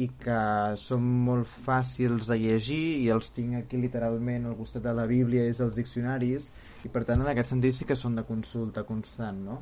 i 0.00 0.08
que 0.20 0.40
són 0.80 1.04
molt 1.26 1.48
fàcils 1.66 2.28
de 2.32 2.38
llegir 2.40 2.84
i 3.04 3.10
els 3.12 3.28
tinc 3.36 3.58
aquí 3.60 3.80
literalment 3.80 4.48
al 4.48 4.56
costat 4.56 4.84
de 4.88 4.96
la 4.96 5.06
Bíblia 5.08 5.44
i 5.46 5.54
dels 5.56 5.76
diccionaris 5.76 6.48
i 6.84 6.90
per 6.92 7.04
tant 7.08 7.22
en 7.22 7.30
aquest 7.32 7.52
sentit 7.52 7.76
sí 7.76 7.86
que 7.88 7.98
són 7.98 8.16
de 8.18 8.24
consulta 8.28 8.86
constant 8.88 9.38
no? 9.44 9.60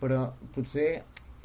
però 0.00 0.26
potser 0.54 0.90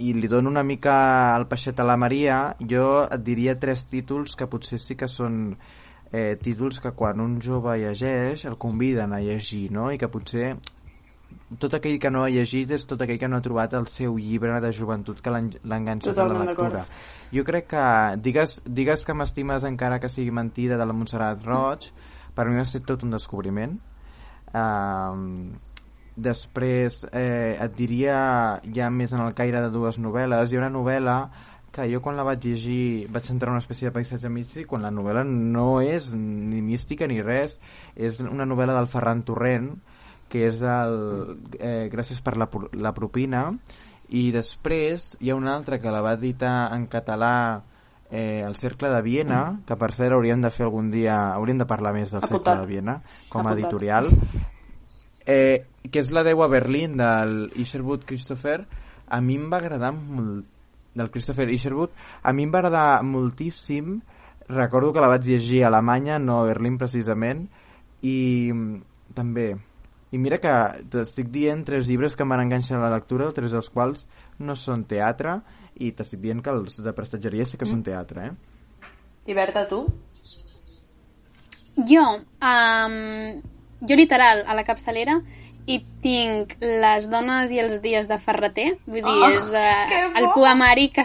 i 0.03 0.11
li 0.13 0.27
dono 0.27 0.51
una 0.51 0.63
mica 0.63 0.95
al 1.33 1.47
peixet 1.47 1.79
a 1.79 1.87
la 1.87 1.97
Maria 1.97 2.39
jo 2.59 2.87
et 3.05 3.23
diria 3.23 3.59
tres 3.59 3.85
títols 3.91 4.35
que 4.35 4.49
potser 4.51 4.79
sí 4.83 4.97
que 4.99 5.07
són 5.07 5.55
eh, 6.11 6.35
títols 6.41 6.81
que 6.83 6.91
quan 6.91 7.23
un 7.23 7.39
jove 7.41 7.77
llegeix 7.79 8.45
el 8.45 8.57
conviden 8.59 9.15
a 9.15 9.21
llegir 9.23 9.69
no? 9.71 9.91
i 9.91 10.01
que 10.01 10.11
potser 10.11 10.55
tot 11.59 11.75
aquell 11.77 11.97
que 12.01 12.11
no 12.11 12.23
ha 12.25 12.31
llegit 12.33 12.71
és 12.75 12.85
tot 12.89 13.01
aquell 13.01 13.19
que 13.21 13.27
no 13.29 13.37
ha 13.37 13.45
trobat 13.45 13.73
el 13.77 13.87
seu 13.91 14.17
llibre 14.17 14.57
de 14.63 14.71
joventut 14.73 15.21
que 15.21 15.33
l'ha 15.33 15.41
enganxat 15.79 16.17
a 16.17 16.25
la 16.25 16.33
Totalment 16.33 16.49
lectura. 16.51 16.85
Jo 17.35 17.43
crec 17.47 17.67
que 17.73 17.83
digues, 18.27 18.61
digues 18.65 19.05
que 19.05 19.13
m'estimes 19.13 19.67
encara 19.67 19.99
que 19.99 20.09
sigui 20.09 20.33
mentida 20.33 20.79
de 20.79 20.87
la 20.87 20.95
Montserrat 20.97 21.43
Roig, 21.45 21.89
per 22.35 22.47
mi 22.49 22.57
va 22.59 22.65
ser 22.69 22.81
tot 22.87 23.05
un 23.05 23.13
descobriment. 23.15 23.77
Um, 24.53 25.55
després 26.15 27.01
eh, 27.11 27.57
et 27.59 27.73
diria 27.75 28.17
ja 28.75 28.87
més 28.89 29.13
en 29.13 29.23
el 29.25 29.33
caire 29.35 29.61
de 29.65 29.71
dues 29.73 29.99
novel·les. 29.99 30.51
Hi 30.51 30.59
ha 30.59 30.63
una 30.63 30.71
novel·la 30.73 31.17
que 31.75 31.89
jo 31.91 31.99
quan 31.99 32.15
la 32.15 32.23
vaig 32.23 32.45
llegir 32.47 33.07
vaig 33.11 33.27
entrar 33.33 33.51
en 33.51 33.57
una 33.57 33.63
espècie 33.63 33.89
de 33.89 33.95
paisatge 33.95 34.31
místic 34.31 34.69
quan 34.71 34.85
la 34.85 34.93
novel·la 34.95 35.25
no 35.27 35.81
és 35.83 36.07
ni 36.15 36.61
mística 36.63 37.07
ni 37.11 37.19
res 37.19 37.57
és 37.95 38.21
una 38.23 38.47
novel·la 38.47 38.77
del 38.77 38.87
Ferran 38.87 39.25
Torrent 39.27 39.73
que 40.31 40.45
és 40.47 40.61
el 40.63 40.95
eh, 41.59 41.89
Gràcies 41.91 42.23
per 42.23 42.37
la, 42.39 42.47
la 42.79 42.93
propina 42.95 43.49
i 44.07 44.29
després 44.31 45.17
hi 45.19 45.33
ha 45.33 45.35
una 45.35 45.51
altra 45.57 45.81
que 45.83 45.91
la 45.91 46.03
va 46.05 46.15
editar 46.15 46.71
en 46.71 46.87
català 46.87 47.35
eh, 48.11 48.43
el 48.45 48.55
Cercle 48.55 48.89
de 48.89 49.01
Viena 49.01 49.41
que 49.67 49.77
per 49.79 49.91
cert 49.95 50.15
hauríem 50.15 50.41
de 50.43 50.51
fer 50.53 50.65
algun 50.67 50.91
dia 50.93 51.17
hauríem 51.33 51.61
de 51.61 51.67
parlar 51.69 51.93
més 51.95 52.11
del 52.11 52.21
Cercle 52.21 52.41
Apuntat. 52.41 52.61
de 52.61 52.71
Viena 52.71 52.97
com 53.29 53.41
a 53.41 53.51
Apuntat. 53.51 53.59
editorial 53.59 54.09
eh, 55.25 55.65
que 55.91 55.99
és 56.01 56.11
la 56.11 56.23
10 56.23 56.43
a 56.45 56.47
Berlín 56.47 56.97
del 56.97 57.51
Isherwood 57.55 58.05
Christopher 58.05 58.65
a 59.07 59.21
mi 59.21 59.37
em 59.37 59.49
va 59.51 59.61
agradar 59.61 59.93
molt 59.93 60.45
del 60.95 61.11
Christopher 61.11 61.49
Isherwood 61.49 61.91
a 62.23 62.33
mi 62.33 62.45
em 62.45 62.53
va 62.53 62.61
agradar 62.63 63.03
moltíssim 63.03 63.99
recordo 64.47 64.93
que 64.93 65.01
la 65.01 65.09
vaig 65.09 65.25
llegir 65.25 65.63
a 65.63 65.67
Alemanya 65.73 66.19
no 66.19 66.39
a 66.41 66.49
Berlín 66.49 66.77
precisament 66.77 67.47
i 68.01 68.51
mm, 68.53 68.81
també 69.17 69.55
i 70.13 70.19
mira 70.21 70.37
que 70.39 70.53
t'estic 70.93 71.31
dient 71.33 71.65
tres 71.67 71.89
llibres 71.89 72.15
que 72.15 72.23
em 72.23 72.31
van 72.31 72.43
enganxar 72.45 72.77
a 72.77 72.85
la 72.85 72.93
lectura, 72.93 73.31
tres 73.35 73.51
dels 73.51 73.67
quals 73.73 74.05
no 74.39 74.55
són 74.55 74.85
teatre 74.87 75.39
i 75.75 75.91
t'estic 75.91 76.21
dient 76.23 76.41
que 76.43 76.53
els 76.53 76.77
de 76.83 76.93
prestatgeria 76.95 77.45
sí 77.45 77.57
que 77.59 77.67
són 77.67 77.83
teatre, 77.83 78.29
eh? 78.29 78.91
I 79.25 79.33
Berta, 79.33 79.65
tu? 79.67 79.85
Jo, 81.75 82.03
um, 82.39 83.41
jo 83.81 83.97
literal, 83.99 84.45
a 84.47 84.55
la 84.55 84.63
capçalera, 84.63 85.17
hi 85.65 85.79
tinc 86.03 86.53
les 86.61 87.09
dones 87.09 87.51
i 87.51 87.59
els 87.59 87.79
dies 87.81 88.07
de 88.07 88.19
Ferreter, 88.21 88.67
vull 88.85 89.01
dir, 89.01 89.15
Oh, 89.15 89.31
és 89.33 89.49
uh, 89.49 90.13
el 90.21 90.29
poemari 90.35 90.91
que 90.93 91.03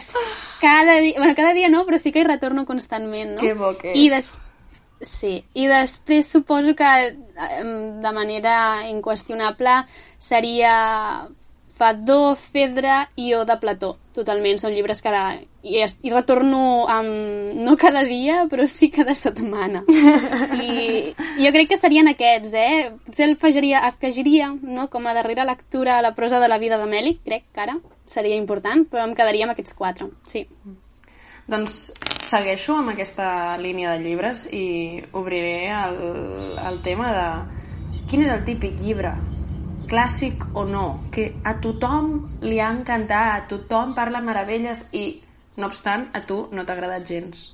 cada 0.61 1.01
dia, 1.01 1.17
bueno, 1.17 1.35
cada 1.35 1.55
dia 1.57 1.73
no, 1.73 1.83
però 1.89 1.99
sí 1.99 2.13
que 2.13 2.21
hi 2.21 2.29
retorno 2.29 2.67
constantment, 2.69 3.35
no? 3.35 3.41
Que 3.41 3.55
bo 3.57 3.73
que 3.81 3.97
I 3.97 4.07
és. 4.11 4.15
des... 4.15 4.47
Sí, 5.01 5.33
i 5.57 5.65
després 5.65 6.29
suposo 6.29 6.75
que 6.77 6.89
de 7.17 8.11
manera 8.13 8.87
inqüestionable 8.91 9.79
seria 10.21 10.75
Fadó, 11.81 12.35
Fedra 12.37 13.09
i 13.17 13.33
O 13.33 13.47
de 13.49 13.55
Plató. 13.57 13.95
Totalment, 14.13 14.59
són 14.61 14.75
llibres 14.75 14.99
que 15.01 15.09
ara 15.09 15.23
hi, 15.63 15.79
es- 15.81 15.97
hi 16.05 16.11
retorno 16.13 16.85
amb, 16.93 17.55
no 17.57 17.77
cada 17.81 18.03
dia, 18.05 18.43
però 18.51 18.67
sí 18.69 18.91
cada 18.93 19.15
setmana. 19.17 19.81
I 20.61 21.15
jo 21.41 21.53
crec 21.55 21.71
que 21.71 21.79
serien 21.81 22.11
aquests, 22.13 22.53
eh? 22.53 22.91
Potser 23.07 23.31
el 23.31 23.39
afegiria, 23.39 23.81
afegiria 23.89 24.51
no? 24.61 24.91
com 24.93 25.09
a 25.09 25.15
darrera 25.17 25.49
lectura 25.49 25.97
a 25.97 26.03
la 26.05 26.13
prosa 26.15 26.39
de 26.39 26.53
la 26.53 26.59
vida 26.59 26.77
de 26.77 26.85
Mèlic, 26.85 27.25
crec 27.25 27.49
que 27.49 27.65
ara 27.65 27.79
seria 28.05 28.37
important, 28.37 28.85
però 28.85 29.09
em 29.09 29.17
quedaria 29.17 29.49
amb 29.49 29.57
aquests 29.57 29.73
quatre, 29.73 30.11
sí. 30.29 30.45
Doncs 31.49 31.81
segueixo 32.29 32.77
amb 32.77 32.93
aquesta 32.93 33.57
línia 33.57 33.97
de 33.97 34.05
llibres 34.05 34.45
i 34.53 35.01
obriré 35.17 35.71
el, 35.73 36.59
el 36.61 36.83
tema 36.85 37.15
de 37.17 38.05
quin 38.11 38.29
és 38.29 38.37
el 38.37 38.45
típic 38.45 38.77
llibre 38.85 39.17
clàssic 39.91 40.45
o 40.55 40.65
no, 40.65 40.85
que 41.13 41.33
a 41.45 41.57
tothom 41.63 42.13
li 42.47 42.61
ha 42.61 42.71
encantat, 42.71 43.31
a 43.35 43.47
tothom 43.51 43.95
parla 43.97 44.23
meravelles 44.23 44.85
i, 44.93 45.07
no 45.59 45.67
obstant, 45.67 46.09
a 46.15 46.23
tu 46.27 46.45
no 46.55 46.65
t'ha 46.65 46.77
agradat 46.79 47.09
gens. 47.09 47.49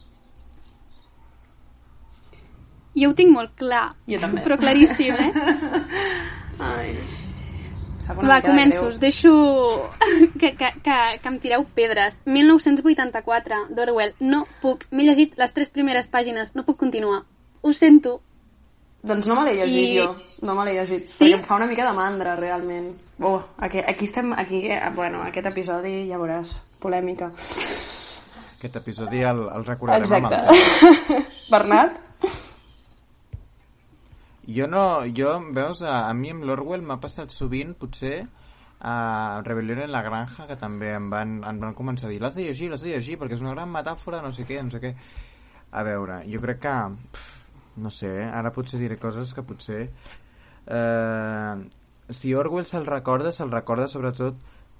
Jo 2.97 3.11
ho 3.13 3.15
tinc 3.17 3.33
molt 3.33 3.53
clar, 3.61 3.91
Jo 4.09 4.21
també. 4.21 4.43
però 4.45 4.57
claríssim, 4.61 5.13
eh? 5.13 5.33
Ai. 6.73 6.97
Va, 8.23 8.39
començo. 8.41 8.87
Us 8.87 9.01
deixo 9.03 9.33
que, 10.41 10.53
que, 10.55 10.69
que, 10.85 10.97
que 11.23 11.29
em 11.29 11.39
tireu 11.43 11.65
pedres. 11.75 12.21
1984, 12.25 13.67
d'Orwell. 13.75 14.15
No 14.21 14.45
puc. 14.63 14.87
M'he 14.93 15.09
llegit 15.09 15.35
les 15.41 15.53
tres 15.53 15.73
primeres 15.75 16.07
pàgines. 16.07 16.55
No 16.55 16.65
puc 16.65 16.79
continuar. 16.79 17.25
Ho 17.63 17.73
sento. 17.75 18.21
Doncs 19.07 19.27
no 19.31 19.37
me 19.39 19.45
l'he 19.47 19.55
llegit 19.61 19.91
I- 19.93 19.99
jo, 20.01 20.07
no 20.43 20.55
me 20.59 20.65
l'he 20.67 20.73
llegit, 20.81 21.07
Sí? 21.07 21.25
perquè 21.29 21.39
em 21.39 21.45
fa 21.47 21.57
una 21.61 21.67
mica 21.71 21.85
de 21.87 21.93
mandra, 21.95 22.35
realment. 22.37 22.89
Oh, 23.21 23.39
aquí, 23.59 23.79
aquí 23.79 24.05
estem, 24.05 24.33
aquí, 24.35 24.65
eh, 24.67 24.81
bueno, 24.95 25.23
aquest 25.23 25.47
episodi 25.53 26.09
ja 26.09 26.19
veuràs, 26.19 26.57
polèmica. 26.83 27.29
Aquest 28.57 28.77
episodi 28.83 29.23
el, 29.23 29.45
el 29.55 29.65
recordarem 29.65 30.03
Exacte. 30.09 30.35
amb 30.35 31.15
el 31.21 31.27
Bernat? 31.53 32.01
Jo 34.47 34.67
no, 34.71 35.03
jo, 35.11 35.31
veus, 35.53 35.81
a, 35.83 36.07
a 36.09 36.15
mi 36.15 36.31
amb 36.31 36.45
l'Orwell 36.47 36.83
m'ha 36.87 37.01
passat 37.03 37.33
sovint, 37.35 37.73
potser, 37.79 38.21
a 38.87 39.41
Rebel·lió 39.47 39.79
en 39.83 39.91
la 39.91 40.03
granja, 40.07 40.47
que 40.47 40.57
també 40.61 40.93
em 40.95 41.09
van, 41.11 41.41
em 41.49 41.59
van 41.63 41.75
començar 41.75 42.07
a 42.07 42.13
dir 42.13 42.21
l'has 42.23 42.37
de 42.39 42.45
llegir, 42.47 42.69
l'has 42.71 42.85
de 42.85 42.93
llegir, 42.93 43.17
perquè 43.19 43.35
és 43.39 43.43
una 43.43 43.55
gran 43.57 43.73
metàfora, 43.75 44.21
no 44.23 44.31
sé 44.35 44.45
què, 44.47 44.61
no 44.63 44.71
sé 44.71 44.83
què. 44.83 44.93
A 45.77 45.83
veure, 45.83 46.21
jo 46.31 46.39
crec 46.45 46.61
que, 46.63 46.75
pf, 47.11 47.26
no 47.77 47.91
sé, 47.91 48.13
eh, 48.23 48.29
ara 48.29 48.53
potser 48.53 48.81
diré 48.83 48.99
coses 48.99 49.35
que 49.35 49.45
potser... 49.47 49.87
Eh, 50.67 51.57
si 52.11 52.35
Orwell 52.35 52.67
se'l 52.67 52.87
recorda, 52.87 53.33
se'l 53.35 53.51
recorda 53.51 53.89
sobretot 53.91 54.37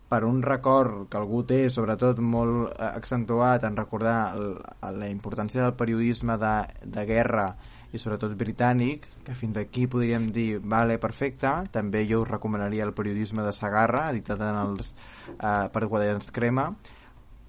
per 0.09 0.23
un 0.25 0.43
record 0.43 1.09
que 1.11 1.19
algú 1.19 1.43
té, 1.47 1.65
sobretot 1.71 2.21
molt 2.23 2.71
eh, 2.71 2.91
accentuat 2.93 3.65
en 3.67 3.79
recordar 3.79 4.19
el, 4.37 4.53
la 5.01 5.09
importància 5.11 5.65
del 5.65 5.75
periodisme 5.79 6.39
de, 6.39 6.55
de 6.85 7.07
guerra 7.09 7.49
i 7.95 7.99
sobretot 8.03 8.35
britànic, 8.39 9.07
que 9.27 9.35
fins 9.39 9.59
aquí 9.59 9.87
podríem 9.91 10.31
dir, 10.35 10.61
vale, 10.63 10.99
perfecte, 11.03 11.51
també 11.75 12.05
jo 12.07 12.23
us 12.23 12.31
recomanaria 12.31 12.85
el 12.87 12.95
periodisme 12.95 13.45
de 13.47 13.55
Sagarra, 13.55 14.09
editat 14.13 14.43
en 14.43 14.61
els, 14.63 14.93
eh, 15.37 15.67
per 15.73 15.87
Guadalans 15.87 16.31
Crema, 16.35 16.69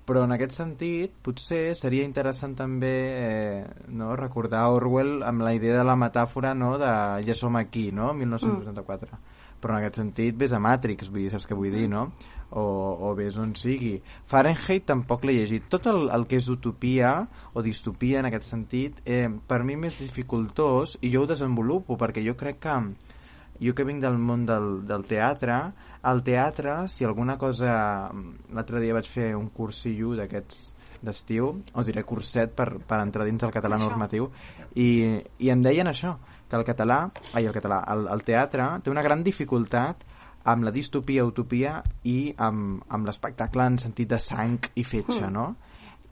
però 0.08 0.24
en 0.24 0.34
aquest 0.36 0.56
sentit 0.56 1.16
potser 1.24 1.76
seria 1.76 2.08
interessant 2.08 2.56
també 2.56 2.94
eh, 3.12 3.64
no, 3.92 4.14
recordar 4.16 4.64
Orwell 4.72 5.20
amb 5.28 5.44
la 5.44 5.54
idea 5.58 5.76
de 5.78 5.84
la 5.88 5.98
metàfora 6.00 6.54
no, 6.56 6.78
de 6.80 6.94
ja 7.28 7.36
som 7.36 7.60
aquí, 7.60 7.90
no? 7.92 8.14
1984 8.16 9.12
mm. 9.12 9.36
però 9.60 9.76
en 9.76 9.82
aquest 9.82 10.00
sentit 10.00 10.40
vés 10.40 10.56
a 10.56 10.64
Matrix 10.64 11.12
vull 11.12 11.26
dir, 11.26 11.32
saps 11.36 11.50
què 11.50 11.58
vull 11.60 11.76
dir, 11.76 11.90
no? 11.92 12.08
o, 12.50 12.64
o 13.10 13.14
vés 13.16 13.36
on 13.42 13.52
sigui 13.60 13.98
Fahrenheit 14.30 14.86
tampoc 14.88 15.26
l'he 15.28 15.36
llegit 15.42 15.68
tot 15.72 15.90
el, 15.92 16.08
el 16.16 16.26
que 16.30 16.40
és 16.40 16.48
utopia 16.52 17.12
o 17.54 17.64
distopia 17.66 18.22
en 18.22 18.30
aquest 18.30 18.48
sentit 18.48 19.02
eh, 19.04 19.28
per 19.28 19.64
mi 19.68 19.76
m'és 19.76 20.00
dificultós 20.04 20.98
i 21.02 21.12
jo 21.12 21.26
ho 21.26 21.30
desenvolupo 21.30 22.00
perquè 22.00 22.24
jo 22.24 22.38
crec 22.40 22.64
que 22.64 22.80
jo 23.62 23.74
que 23.76 23.86
vinc 23.88 24.02
del 24.04 24.18
món 24.22 24.46
del, 24.46 24.70
del 24.88 25.06
teatre, 25.10 25.60
al 26.02 26.24
teatre, 26.24 26.80
si 26.94 27.06
alguna 27.06 27.38
cosa... 27.38 28.10
L'altre 28.54 28.82
dia 28.84 28.96
vaig 28.98 29.08
fer 29.10 29.34
un 29.36 29.50
cursillo 29.54 30.16
d'aquests 30.18 30.74
d'estiu, 31.04 31.52
o 31.74 31.84
diré 31.86 32.04
curset 32.04 32.54
per, 32.58 32.72
per 32.88 33.02
entrar 33.04 33.26
dins 33.28 33.44
del 33.44 33.54
català 33.54 33.78
normatiu, 33.78 34.32
i, 34.76 35.20
i 35.40 35.52
em 35.54 35.62
deien 35.62 35.90
això, 35.90 36.16
que 36.48 36.56
el 36.56 36.66
català, 36.66 37.02
ai, 37.34 37.46
el 37.46 37.56
català, 37.56 37.82
el, 37.94 38.08
el 38.14 38.24
teatre 38.26 38.70
té 38.84 38.94
una 38.94 39.04
gran 39.06 39.24
dificultat 39.24 40.06
amb 40.48 40.64
la 40.64 40.72
distopia, 40.72 41.26
utopia 41.28 41.82
i 42.08 42.34
amb, 42.40 42.84
amb 42.88 43.10
l'espectacle 43.10 43.66
en 43.68 43.80
sentit 43.82 44.14
de 44.14 44.20
sang 44.24 44.70
i 44.80 44.86
fetge, 44.88 45.28
no? 45.34 45.50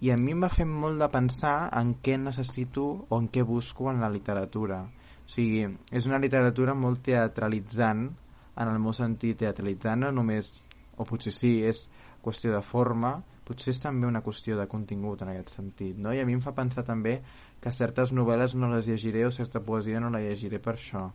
I 0.04 0.12
a 0.12 0.18
mi 0.20 0.36
em 0.36 0.44
va 0.44 0.52
fer 0.52 0.66
molt 0.68 1.00
de 1.00 1.08
pensar 1.10 1.70
en 1.80 1.96
què 2.04 2.18
necessito 2.20 2.84
o 3.08 3.20
en 3.22 3.30
què 3.32 3.46
busco 3.48 3.88
en 3.90 4.04
la 4.04 4.12
literatura. 4.12 4.82
O 5.26 5.30
sigui, 5.34 5.66
és 5.92 6.06
una 6.06 6.20
literatura 6.22 6.76
molt 6.78 7.02
teatralitzant, 7.08 8.06
en 8.56 8.72
el 8.72 8.80
meu 8.80 8.94
sentit 8.94 9.42
teatralitzant, 9.42 10.06
no 10.06 10.12
només, 10.14 10.56
o 10.96 11.06
potser 11.08 11.34
sí, 11.34 11.56
és 11.66 11.88
qüestió 12.24 12.54
de 12.54 12.62
forma, 12.64 13.18
potser 13.46 13.74
és 13.74 13.82
també 13.82 14.08
una 14.08 14.22
qüestió 14.26 14.58
de 14.58 14.68
contingut 14.70 15.22
en 15.22 15.34
aquest 15.34 15.56
sentit, 15.58 15.98
no? 15.98 16.14
I 16.14 16.22
a 16.22 16.26
mi 16.30 16.38
em 16.38 16.42
fa 16.46 16.56
pensar 16.58 16.86
també 16.88 17.20
que 17.62 17.74
certes 17.74 18.14
novel·les 18.14 18.56
no 18.58 18.70
les 18.72 18.88
llegiré 18.90 19.26
o 19.26 19.34
certa 19.34 19.62
poesia 19.66 20.02
no 20.02 20.14
la 20.14 20.22
llegiré 20.24 20.62
per 20.62 20.78
això. 20.78 21.10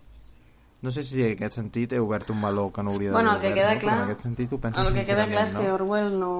No 0.82 0.90
sé 0.90 1.02
si 1.04 1.20
en 1.20 1.34
aquest 1.34 1.58
sentit 1.58 1.92
he 1.92 1.98
obert 2.00 2.30
un 2.32 2.38
meló 2.40 2.70
que 2.72 2.82
no 2.82 2.94
hauria 2.94 3.12
Bueno, 3.12 3.34
el 3.34 3.42
d'haver 3.42 3.52
que 3.54 3.60
obert, 3.60 3.60
queda 3.60 3.74
no? 3.74 3.80
clar... 3.80 3.96
Però 3.96 4.04
en 4.04 4.10
aquest 4.10 4.22
sentit 4.24 4.52
ho 4.52 4.58
penso 4.60 4.80
el 4.80 4.94
que 4.94 5.04
queda 5.04 5.26
clar 5.28 5.42
és 5.42 5.50
sincerament, 5.50 5.66
que 5.66 5.68
no? 5.68 5.74
Orwell 5.74 6.14
no, 6.18 6.30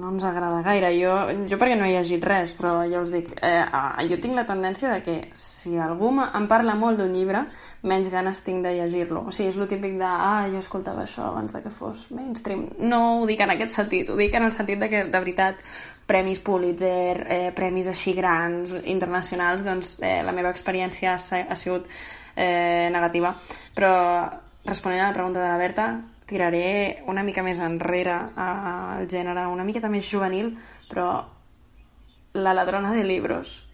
no 0.00 0.12
ens 0.14 0.24
agrada 0.24 0.62
gaire. 0.64 0.92
Jo, 0.96 1.18
jo 1.50 1.58
perquè 1.60 1.76
no 1.76 1.84
he 1.84 1.92
llegit 1.92 2.24
res, 2.24 2.54
però 2.56 2.78
ja 2.88 3.02
us 3.04 3.12
dic, 3.12 3.28
eh, 3.44 3.60
ah, 3.60 4.00
jo 4.08 4.16
tinc 4.22 4.40
la 4.40 4.46
tendència 4.48 4.94
de 4.94 5.02
que 5.04 5.18
si 5.36 5.76
algú 5.76 6.14
em 6.24 6.48
parla 6.48 6.78
molt 6.80 7.02
d'un 7.02 7.12
llibre, 7.12 7.44
menys 7.84 8.08
ganes 8.08 8.40
tinc 8.46 8.64
de 8.64 8.72
llegir-lo. 8.78 9.26
O 9.28 9.36
sigui, 9.36 9.50
és 9.52 9.60
lo 9.60 9.68
típic 9.68 9.98
de, 10.00 10.08
ah, 10.08 10.48
jo 10.48 10.64
escoltava 10.64 11.04
això 11.04 11.28
abans 11.28 11.52
de 11.52 11.60
que 11.60 11.74
fos 11.74 12.08
mainstream. 12.08 12.70
No 12.80 13.04
ho 13.18 13.28
dic 13.28 13.44
en 13.44 13.52
aquest 13.52 13.76
sentit, 13.76 14.08
ho 14.08 14.16
dic 14.16 14.32
en 14.32 14.48
el 14.48 14.56
sentit 14.56 14.80
de 14.80 14.88
que, 14.88 15.04
de 15.04 15.24
veritat, 15.28 15.60
premis 16.08 16.40
Pulitzer, 16.40 17.26
eh, 17.28 17.52
premis 17.56 17.92
així 17.92 18.16
grans, 18.16 18.72
internacionals, 18.84 19.64
doncs 19.64 19.98
eh, 20.00 20.22
la 20.24 20.32
meva 20.32 20.52
experiència 20.56 21.18
ha, 21.20 21.44
ha 21.48 21.56
sigut 21.56 21.88
eh, 22.36 22.88
negativa. 22.92 23.34
Però 23.74 23.92
responent 24.64 25.02
a 25.02 25.08
la 25.08 25.14
pregunta 25.14 25.42
de 25.42 25.48
la 25.48 25.58
Berta, 25.58 25.86
tiraré 26.26 27.02
una 27.06 27.22
mica 27.22 27.42
més 27.44 27.60
enrere 27.60 28.14
al 28.36 29.06
gènere, 29.08 29.46
una 29.46 29.64
miqueta 29.64 29.90
més 29.92 30.08
juvenil, 30.10 30.54
però 30.88 31.24
La 32.34 32.52
ladrona 32.52 32.90
de 32.90 33.04
libros 33.04 33.64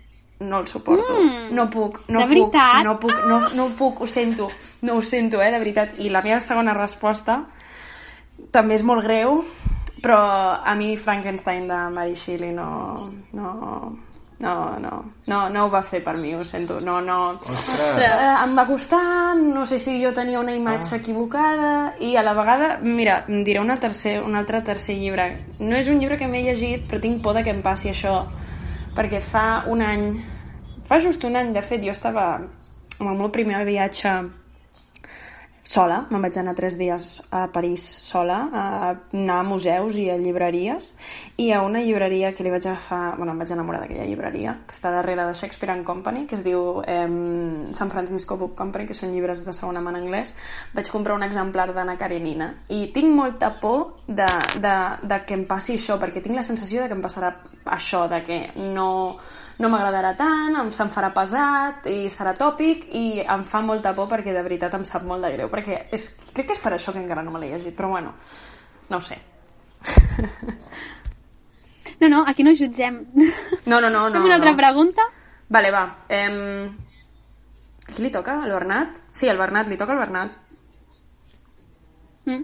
no 0.40 0.59
el 0.59 0.67
suporto. 0.67 1.14
Mm. 1.14 1.55
No 1.55 1.71
puc, 1.71 2.02
no 2.09 2.19
De 2.21 2.26
puc, 2.26 2.29
veritat? 2.29 2.85
no 2.85 2.99
puc, 3.00 3.12
no, 3.26 3.38
no 3.55 3.64
ho 3.64 3.71
puc, 3.76 4.02
ho 4.02 4.07
sento, 4.07 4.50
no 4.83 4.97
ho 4.97 5.02
sento, 5.02 5.40
eh, 5.40 5.50
de 5.50 5.59
veritat. 5.59 5.95
I 5.99 6.11
la 6.11 6.21
meva 6.21 6.40
segona 6.40 6.75
resposta 6.75 7.47
també 8.52 8.75
és 8.76 8.85
molt 8.85 9.05
greu, 9.05 9.43
però 10.02 10.19
a 10.61 10.75
mi 10.75 10.97
Frankenstein 10.97 11.69
de 11.69 11.81
Mary 11.93 12.17
Shelley 12.17 12.52
no, 12.52 12.69
no, 13.33 13.97
no, 14.40 14.78
no, 14.80 15.12
no, 15.26 15.38
no 15.52 15.64
ho 15.66 15.70
va 15.70 15.82
fer 15.85 16.00
per 16.00 16.16
mi, 16.16 16.32
ho 16.35 16.44
sento. 16.49 16.78
No, 16.80 16.97
no, 17.04 17.18
Ostres! 17.44 17.99
Eh, 18.00 18.30
em 18.47 18.54
va 18.56 18.64
costar, 18.64 19.37
no 19.37 19.66
sé 19.68 19.78
si 19.78 19.99
jo 20.00 20.14
tenia 20.16 20.40
una 20.40 20.54
imatge 20.56 20.94
ah. 20.97 21.00
equivocada 21.02 21.73
i 22.00 22.14
a 22.16 22.25
la 22.25 22.32
vegada, 22.38 22.70
mira, 22.80 23.18
em 23.28 23.44
diré 23.44 23.61
una 23.61 23.76
tercer, 23.76 24.16
un 24.25 24.40
altre 24.40 24.62
tercer 24.64 24.97
llibre. 24.97 25.28
No 25.61 25.76
és 25.76 25.92
un 25.92 26.00
llibre 26.00 26.16
que 26.16 26.28
m'he 26.28 26.40
llegit, 26.49 26.88
però 26.88 27.02
tinc 27.04 27.20
por 27.23 27.37
de 27.37 27.44
que 27.44 27.52
em 27.52 27.61
passi 27.61 27.92
això, 27.92 28.16
perquè 28.97 29.20
fa 29.20 29.66
un 29.68 29.85
any, 29.85 30.09
fa 30.88 31.02
just 31.04 31.28
un 31.28 31.37
any, 31.37 31.52
de 31.52 31.61
fet, 31.61 31.85
jo 31.85 31.92
estava 31.92 32.30
en 32.40 33.12
el 33.12 33.20
meu 33.20 33.28
primer 33.32 33.61
viatge 33.68 34.16
sola, 35.70 36.00
me'n 36.10 36.24
vaig 36.24 36.34
anar 36.40 36.56
tres 36.58 36.74
dies 36.78 37.20
a 37.30 37.44
París 37.54 37.84
sola, 38.02 38.40
a 38.50 38.62
anar 39.14 39.36
a 39.38 39.46
museus 39.46 39.98
i 40.02 40.08
a 40.10 40.16
llibreries, 40.18 40.94
i 41.38 41.52
a 41.54 41.60
una 41.62 41.82
llibreria 41.84 42.32
que 42.34 42.42
li 42.42 42.50
vaig 42.50 42.66
agafar, 42.66 43.14
bueno, 43.18 43.36
em 43.36 43.42
vaig 43.44 43.52
enamorar 43.54 43.84
d'aquella 43.84 44.08
llibreria, 44.08 44.56
que 44.66 44.74
està 44.74 44.90
darrere 44.90 45.28
de 45.28 45.36
Shakespeare 45.38 45.76
and 45.76 45.86
Company, 45.86 46.24
que 46.26 46.34
es 46.34 46.42
diu 46.42 46.82
eh, 46.82 47.06
San 47.78 47.92
Francisco 47.94 48.38
Book 48.40 48.56
Company, 48.58 48.88
que 48.88 48.98
són 48.98 49.14
llibres 49.14 49.44
de 49.46 49.54
segona 49.54 49.82
mà 49.84 49.94
en 49.94 50.00
anglès, 50.00 50.34
vaig 50.74 50.90
comprar 50.90 51.14
un 51.14 51.26
exemplar 51.28 51.68
d'Anna 51.70 51.94
Karenina, 52.00 52.50
i 52.66 52.88
tinc 52.94 53.14
molta 53.14 53.52
por 53.62 54.02
de, 54.08 54.26
de, 54.58 54.76
de 55.06 55.20
que 55.22 55.38
em 55.38 55.46
passi 55.46 55.78
això, 55.78 56.00
perquè 56.02 56.24
tinc 56.24 56.34
la 56.34 56.46
sensació 56.46 56.82
de 56.82 56.90
que 56.90 56.98
em 56.98 57.04
passarà 57.04 57.30
això, 57.78 58.08
de 58.10 58.24
que 58.26 58.40
no, 58.74 58.90
no 59.61 59.69
m'agradarà 59.69 60.14
tant, 60.17 60.55
em 60.57 60.71
se'm 60.73 60.88
farà 60.90 61.11
pesat 61.12 61.85
i 61.93 62.09
serà 62.09 62.33
tòpic 62.38 62.87
i 62.97 63.21
em 63.21 63.43
fa 63.45 63.61
molta 63.61 63.93
por 63.95 64.09
perquè 64.09 64.33
de 64.33 64.43
veritat 64.43 64.75
em 64.79 64.85
sap 64.88 65.02
molt 65.05 65.23
de 65.26 65.33
greu 65.35 65.50
perquè 65.52 65.83
és, 65.93 66.09
crec 66.33 66.47
que 66.49 66.55
és 66.57 66.62
per 66.64 66.73
això 66.73 66.93
que 66.95 67.02
encara 67.02 67.23
no 67.23 67.31
me 67.35 67.40
l'he 67.43 67.50
llegit 67.52 67.76
però 67.76 67.90
bueno, 67.93 68.14
no 68.88 68.97
ho 68.97 69.00
sé 69.05 69.19
No, 72.00 72.09
no, 72.09 72.25
aquí 72.26 72.43
no 72.43 72.52
jutgem. 72.57 73.02
no, 73.67 73.81
no, 73.81 73.90
no, 73.90 74.09
no, 74.09 74.14
Fem 74.14 74.25
una 74.25 74.35
altra 74.38 74.50
no. 74.52 74.57
pregunta? 74.57 75.02
Vale, 75.52 75.71
va 75.71 75.83
em... 76.09 76.37
a 77.87 77.93
qui 77.93 78.02
li 78.07 78.11
toca? 78.14 78.38
Al 78.43 78.52
Bernat? 78.55 78.97
Sí, 79.12 79.29
al 79.29 79.37
Bernat, 79.37 79.69
li 79.69 79.76
toca 79.76 79.93
al 79.93 79.99
Bernat 80.07 80.38
Mm. 82.26 82.43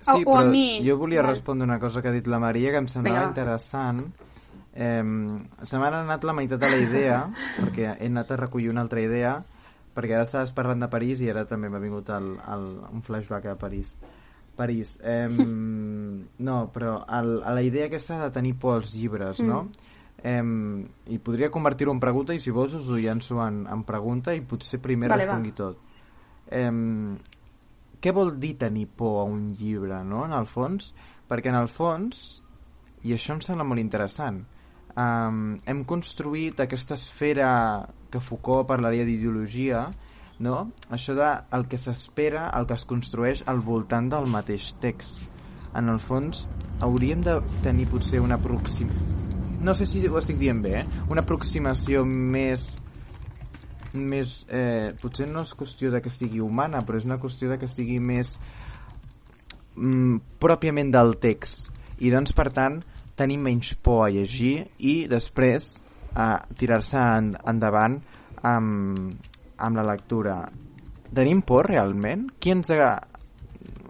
Sí, 0.00 0.22
O- 0.24 0.32
o 0.32 0.36
a 0.38 0.44
mi. 0.44 0.80
jo 0.86 0.96
volia 0.96 1.20
Vale. 1.20 1.34
respondre 1.34 1.66
una 1.66 1.78
cosa 1.78 2.00
que 2.00 2.08
ha 2.08 2.12
dit 2.12 2.26
la 2.26 2.38
Maria 2.40 2.70
que 2.70 2.78
em 2.78 2.86
semblava 2.88 3.18
Vinga. 3.26 3.28
interessant. 3.28 4.06
Eh, 4.76 5.02
se 5.64 5.78
m'ha 5.80 5.88
anat 5.88 6.24
la 6.28 6.34
meitat 6.36 6.60
de 6.60 6.70
la 6.70 6.80
idea, 6.82 7.20
perquè 7.58 7.94
he 7.94 8.10
anat 8.10 8.32
a 8.32 8.40
recollir 8.42 8.70
una 8.70 8.84
altra 8.84 9.00
idea, 9.00 9.38
perquè 9.96 10.18
ara 10.18 10.28
estaves 10.28 10.52
parlant 10.52 10.84
de 10.84 10.90
París 10.92 11.22
i 11.24 11.30
ara 11.32 11.46
també 11.48 11.70
m'ha 11.72 11.80
vingut 11.80 12.10
el, 12.12 12.34
el, 12.52 12.66
un 12.92 13.02
flashback 13.06 13.48
a 13.54 13.56
París. 13.56 13.96
París. 14.56 14.98
Eh, 15.02 15.28
no, 16.48 16.56
però 16.74 16.98
el, 17.18 17.38
a 17.44 17.54
la 17.56 17.64
idea 17.64 17.88
aquesta 17.88 18.20
de 18.24 18.30
tenir 18.34 18.56
por 18.60 18.82
als 18.82 18.92
llibres, 18.94 19.40
no? 19.40 19.66
Eh, 20.22 20.42
I 21.12 21.18
podria 21.24 21.50
convertir-ho 21.52 21.92
en 21.92 22.02
pregunta 22.02 22.36
i 22.36 22.40
si 22.42 22.52
vols 22.52 22.76
us 22.76 22.88
ho 22.88 23.00
llenço 23.00 23.40
en, 23.44 23.64
en 23.70 23.84
pregunta 23.88 24.34
i 24.34 24.44
potser 24.44 24.80
primer 24.84 25.12
Vale, 25.12 25.24
respongui 25.24 25.56
tot. 25.56 25.80
Eh, 26.52 26.70
què 28.00 28.12
vol 28.12 28.34
dir 28.40 28.56
tenir 28.60 28.86
por 28.92 29.22
a 29.22 29.28
un 29.28 29.54
llibre, 29.58 30.02
no?, 30.04 30.24
en 30.28 30.34
el 30.36 30.48
fons? 30.50 30.92
Perquè 31.26 31.50
en 31.50 31.58
el 31.58 31.68
fons, 31.72 32.26
i 33.06 33.14
això 33.16 33.34
em 33.34 33.40
sembla 33.42 33.66
molt 33.66 33.82
interessant, 33.82 34.44
um, 34.96 35.56
hem 35.68 35.84
construït 35.88 36.60
aquesta 36.60 36.96
esfera 36.96 37.50
que 38.10 38.22
Foucault 38.22 38.66
parlaria 38.68 39.06
d'ideologia, 39.06 39.86
no? 40.40 40.56
Això 40.92 41.16
de 41.16 41.28
el 41.56 41.66
que 41.70 41.80
s'espera, 41.80 42.48
el 42.58 42.66
que 42.68 42.76
es 42.76 42.86
construeix 42.88 43.44
al 43.48 43.62
voltant 43.64 44.10
del 44.12 44.28
mateix 44.30 44.72
text. 44.82 45.24
En 45.76 45.90
el 45.92 46.00
fons, 46.00 46.46
hauríem 46.80 47.22
de 47.24 47.38
tenir 47.64 47.88
potser 47.92 48.22
una 48.24 48.40
aproximació... 48.40 49.14
No 49.66 49.72
sé 49.74 49.86
si 49.88 50.02
ho 50.06 50.18
estic 50.20 50.36
dient 50.38 50.60
bé, 50.62 50.82
eh? 50.82 51.04
Una 51.10 51.24
aproximació 51.24 52.04
més 52.06 52.64
més, 53.96 54.44
eh, 54.52 54.92
potser 55.00 55.28
no 55.30 55.42
és 55.46 55.54
qüestió 55.56 55.90
de 55.90 56.02
que 56.04 56.12
sigui 56.12 56.42
humana, 56.44 56.82
però 56.84 56.98
és 57.00 57.06
una 57.08 57.16
qüestió 57.18 57.48
de 57.48 57.56
que 57.58 57.68
sigui 57.68 57.96
més 57.98 58.34
mm, 59.74 60.38
pròpiament 60.42 60.92
del 60.92 61.16
text. 61.22 61.70
I 61.98 62.12
doncs, 62.12 62.34
per 62.36 62.50
tant, 62.52 62.82
tenir 63.16 63.38
menys 63.40 63.74
por 63.82 64.04
a 64.06 64.12
llegir 64.12 64.68
i 64.78 65.06
després 65.10 65.74
a 66.16 66.36
tirar-se 66.56 67.00
en, 67.00 67.34
endavant 67.48 67.98
amb, 68.46 69.12
amb 69.56 69.76
la 69.76 69.84
lectura. 69.90 70.38
Tenim 71.16 71.42
por 71.46 71.68
realment? 71.70 72.26
Qui 72.40 72.52
ens 72.52 72.72
ha, 72.74 72.94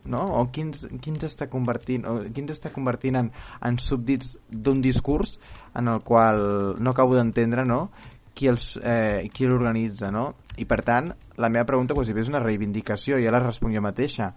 no? 0.06 0.22
o 0.40 0.46
qui 0.50 0.64
ens, 0.66 0.86
qui 1.02 1.14
està 1.26 1.48
convertint 1.52 2.06
o 2.08 2.18
qui 2.32 2.42
ens 2.42 2.54
està 2.56 2.72
convertint 2.74 3.18
en, 3.20 3.30
en 3.62 3.78
súbdits 3.82 4.36
d'un 4.50 4.82
discurs 4.82 5.36
en 5.76 5.90
el 5.92 6.02
qual 6.06 6.76
no 6.78 6.92
acabo 6.94 7.16
d'entendre 7.16 7.66
no? 7.66 7.90
qui 8.36 8.48
els, 8.48 8.74
eh, 8.82 9.28
qui 9.32 9.46
l'organitza 9.46 10.10
no? 10.14 10.28
i 10.56 10.66
per 10.68 10.82
tant 10.86 11.10
la 11.36 11.50
meva 11.52 11.66
pregunta 11.68 11.96
quasi 11.96 12.14
és 12.16 12.30
una 12.30 12.42
reivindicació 12.42 13.20
ja 13.22 13.34
la 13.34 13.42
responc 13.42 13.74
jo 13.74 13.82
mateixa 13.84 14.32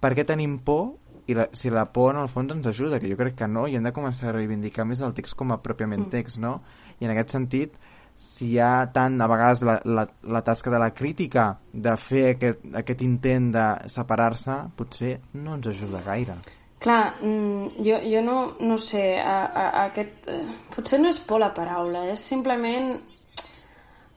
per 0.00 0.14
què 0.16 0.26
tenim 0.26 0.58
por 0.64 0.94
i 1.26 1.36
la, 1.36 1.48
si 1.52 1.70
la 1.70 1.86
por 1.92 2.14
en 2.14 2.22
el 2.22 2.28
fons 2.32 2.52
ens 2.54 2.66
ajuda, 2.70 3.00
que 3.00 3.10
jo 3.10 3.18
crec 3.18 3.36
que 3.38 3.48
no, 3.48 3.66
i 3.68 3.76
hem 3.76 3.86
de 3.86 3.94
començar 3.96 4.30
a 4.30 4.36
reivindicar 4.36 4.86
més 4.88 5.02
el 5.04 5.14
text 5.16 5.36
com 5.38 5.52
a 5.52 5.60
pròpiament 5.62 6.08
text, 6.12 6.40
no? 6.42 6.60
I 7.00 7.08
en 7.08 7.14
aquest 7.14 7.34
sentit, 7.36 7.74
si 8.20 8.52
hi 8.52 8.58
ha 8.60 8.90
tant 8.92 9.16
a 9.20 9.28
vegades 9.30 9.64
la, 9.64 9.78
la, 9.84 10.04
la 10.22 10.42
tasca 10.44 10.70
de 10.72 10.80
la 10.82 10.90
crítica 10.94 11.46
de 11.72 11.96
fer 11.96 12.24
aquest, 12.34 12.64
aquest 12.82 13.04
intent 13.06 13.50
de 13.54 13.66
separar-se, 13.92 14.56
potser 14.76 15.16
no 15.40 15.56
ens 15.56 15.70
ajuda 15.72 16.04
gaire. 16.04 16.36
Clar, 16.80 17.00
mm, 17.20 17.82
jo, 17.84 17.98
jo 18.08 18.22
no, 18.24 18.36
no 18.60 18.76
sé, 18.80 19.04
a, 19.20 19.40
a, 19.44 19.66
a 19.68 19.84
aquest... 19.90 20.28
eh, 20.32 20.44
potser 20.74 21.00
no 21.00 21.10
és 21.12 21.20
por 21.20 21.42
la 21.42 21.52
paraula, 21.56 22.06
és 22.12 22.30
simplement... 22.32 22.94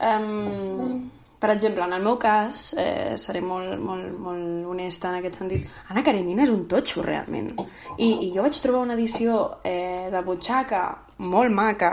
Um, 0.04 1.04
per 1.44 1.52
exemple, 1.52 1.84
en 1.84 1.92
el 1.92 2.04
meu 2.06 2.16
cas, 2.16 2.70
eh, 2.80 3.18
seré 3.20 3.42
molt, 3.44 3.74
molt, 3.76 4.14
molt 4.16 4.68
honesta 4.72 5.10
en 5.10 5.18
aquest 5.18 5.42
sentit, 5.42 5.74
Anna 5.92 6.00
Karenina 6.06 6.46
és 6.46 6.52
un 6.54 6.62
totxo, 6.72 7.02
realment. 7.04 7.50
I, 7.98 8.08
i 8.24 8.30
jo 8.32 8.46
vaig 8.46 8.56
trobar 8.64 8.86
una 8.86 8.96
edició 8.96 9.42
eh, 9.68 10.08
de 10.14 10.22
butxaca 10.24 10.86
molt 11.28 11.52
maca 11.52 11.90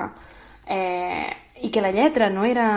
eh, 0.70 1.26
i 1.66 1.70
que 1.74 1.82
la 1.82 1.90
lletra 1.90 2.28
no 2.30 2.44
era 2.46 2.68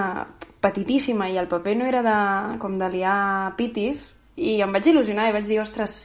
petitíssima 0.66 1.28
i 1.30 1.38
el 1.38 1.52
paper 1.52 1.76
no 1.78 1.86
era 1.86 2.02
de, 2.02 2.18
com 2.58 2.80
de 2.82 2.90
liar 2.90 3.54
pitis 3.60 4.08
i 4.42 4.56
em 4.66 4.74
vaig 4.74 4.90
il·lusionar 4.90 5.28
i 5.30 5.36
vaig 5.36 5.46
dir, 5.46 5.60
ostres, 5.62 6.00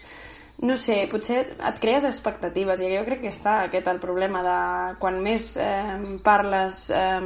no 0.69 0.77
sé, 0.77 0.99
potser 1.09 1.39
et 1.55 1.81
crees 1.81 2.05
expectatives 2.05 2.85
i 2.85 2.93
jo 2.93 3.07
crec 3.09 3.25
que 3.25 3.33
està 3.33 3.63
aquest 3.63 3.89
el 3.89 4.05
problema 4.05 4.45
de 4.45 4.61
quan 5.01 5.17
més 5.25 5.55
eh, 5.57 5.97
parles 6.29 6.91
eh, 6.93 7.25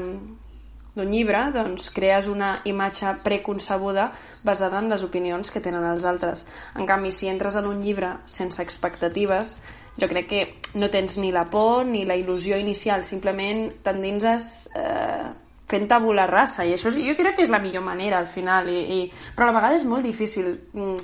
d'un 0.94 1.12
llibre, 1.12 1.46
doncs 1.54 1.88
crees 1.94 2.28
una 2.28 2.58
imatge 2.68 3.14
preconcebuda 3.24 4.10
basada 4.44 4.80
en 4.82 4.90
les 4.92 5.04
opinions 5.04 5.50
que 5.50 5.62
tenen 5.64 5.86
els 5.88 6.04
altres. 6.04 6.44
En 6.76 6.88
canvi, 6.88 7.12
si 7.12 7.30
entres 7.32 7.56
en 7.56 7.68
un 7.70 7.80
llibre 7.82 8.18
sense 8.26 8.60
expectatives, 8.62 9.54
jo 9.96 10.08
crec 10.08 10.28
que 10.28 10.42
no 10.74 10.90
tens 10.92 11.16
ni 11.20 11.32
la 11.32 11.46
por 11.50 11.86
ni 11.86 12.04
la 12.04 12.16
il·lusió 12.16 12.58
inicial, 12.60 13.04
simplement 13.04 13.70
t'endinses 13.84 14.68
eh, 14.76 15.32
fent 15.68 15.88
tabula 15.88 16.26
rasa, 16.28 16.66
i 16.68 16.74
això 16.76 16.92
jo 16.92 17.16
crec 17.16 17.38
que 17.38 17.46
és 17.46 17.52
la 17.52 17.60
millor 17.60 17.84
manera 17.84 18.18
al 18.20 18.28
final, 18.28 18.68
i, 18.68 18.80
i, 19.00 19.02
però 19.36 19.48
a 19.48 19.52
la 19.52 19.58
vegada 19.60 19.78
és 19.80 19.86
molt 19.88 20.04
difícil 20.04 20.52
mm, 20.72 20.96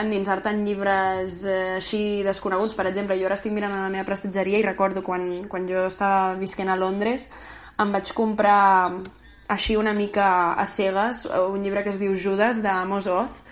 endinsar-te 0.00 0.52
en 0.52 0.64
llibres 0.64 1.42
eh, 1.44 1.76
així 1.76 2.22
desconeguts. 2.24 2.76
Per 2.76 2.88
exemple, 2.88 3.16
jo 3.20 3.28
ara 3.28 3.36
estic 3.36 3.52
mirant 3.52 3.76
a 3.76 3.84
la 3.84 3.92
meva 3.92 4.08
prestatgeria 4.08 4.60
i 4.60 4.64
recordo 4.64 5.04
quan, 5.04 5.44
quan 5.52 5.68
jo 5.68 5.84
estava 5.88 6.32
visquent 6.40 6.72
a 6.72 6.80
Londres 6.80 7.28
em 7.80 7.92
vaig 7.92 8.12
comprar 8.16 8.90
així 9.48 9.76
una 9.76 9.92
mica 9.94 10.54
a 10.54 10.66
cegues 10.66 11.26
un 11.26 11.62
llibre 11.62 11.84
que 11.84 11.92
es 11.94 12.00
diu 12.00 12.16
Judas 12.18 12.62
d'Amos 12.62 13.06
Oz 13.06 13.42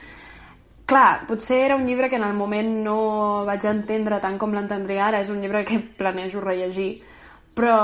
Clar, 0.87 1.25
potser 1.27 1.63
era 1.65 1.77
un 1.77 1.87
llibre 1.87 2.11
que 2.11 2.17
en 2.17 2.25
el 2.25 2.35
moment 2.37 2.69
no 2.85 3.45
vaig 3.49 3.65
entendre 3.65 4.19
tant 4.21 4.37
com 4.37 4.53
l'entendré 4.53 4.99
ara, 5.01 5.23
és 5.25 5.31
un 5.33 5.41
llibre 5.41 5.63
que 5.65 5.79
planejo 5.81 6.43
rellegir, 6.45 6.99
però 7.57 7.79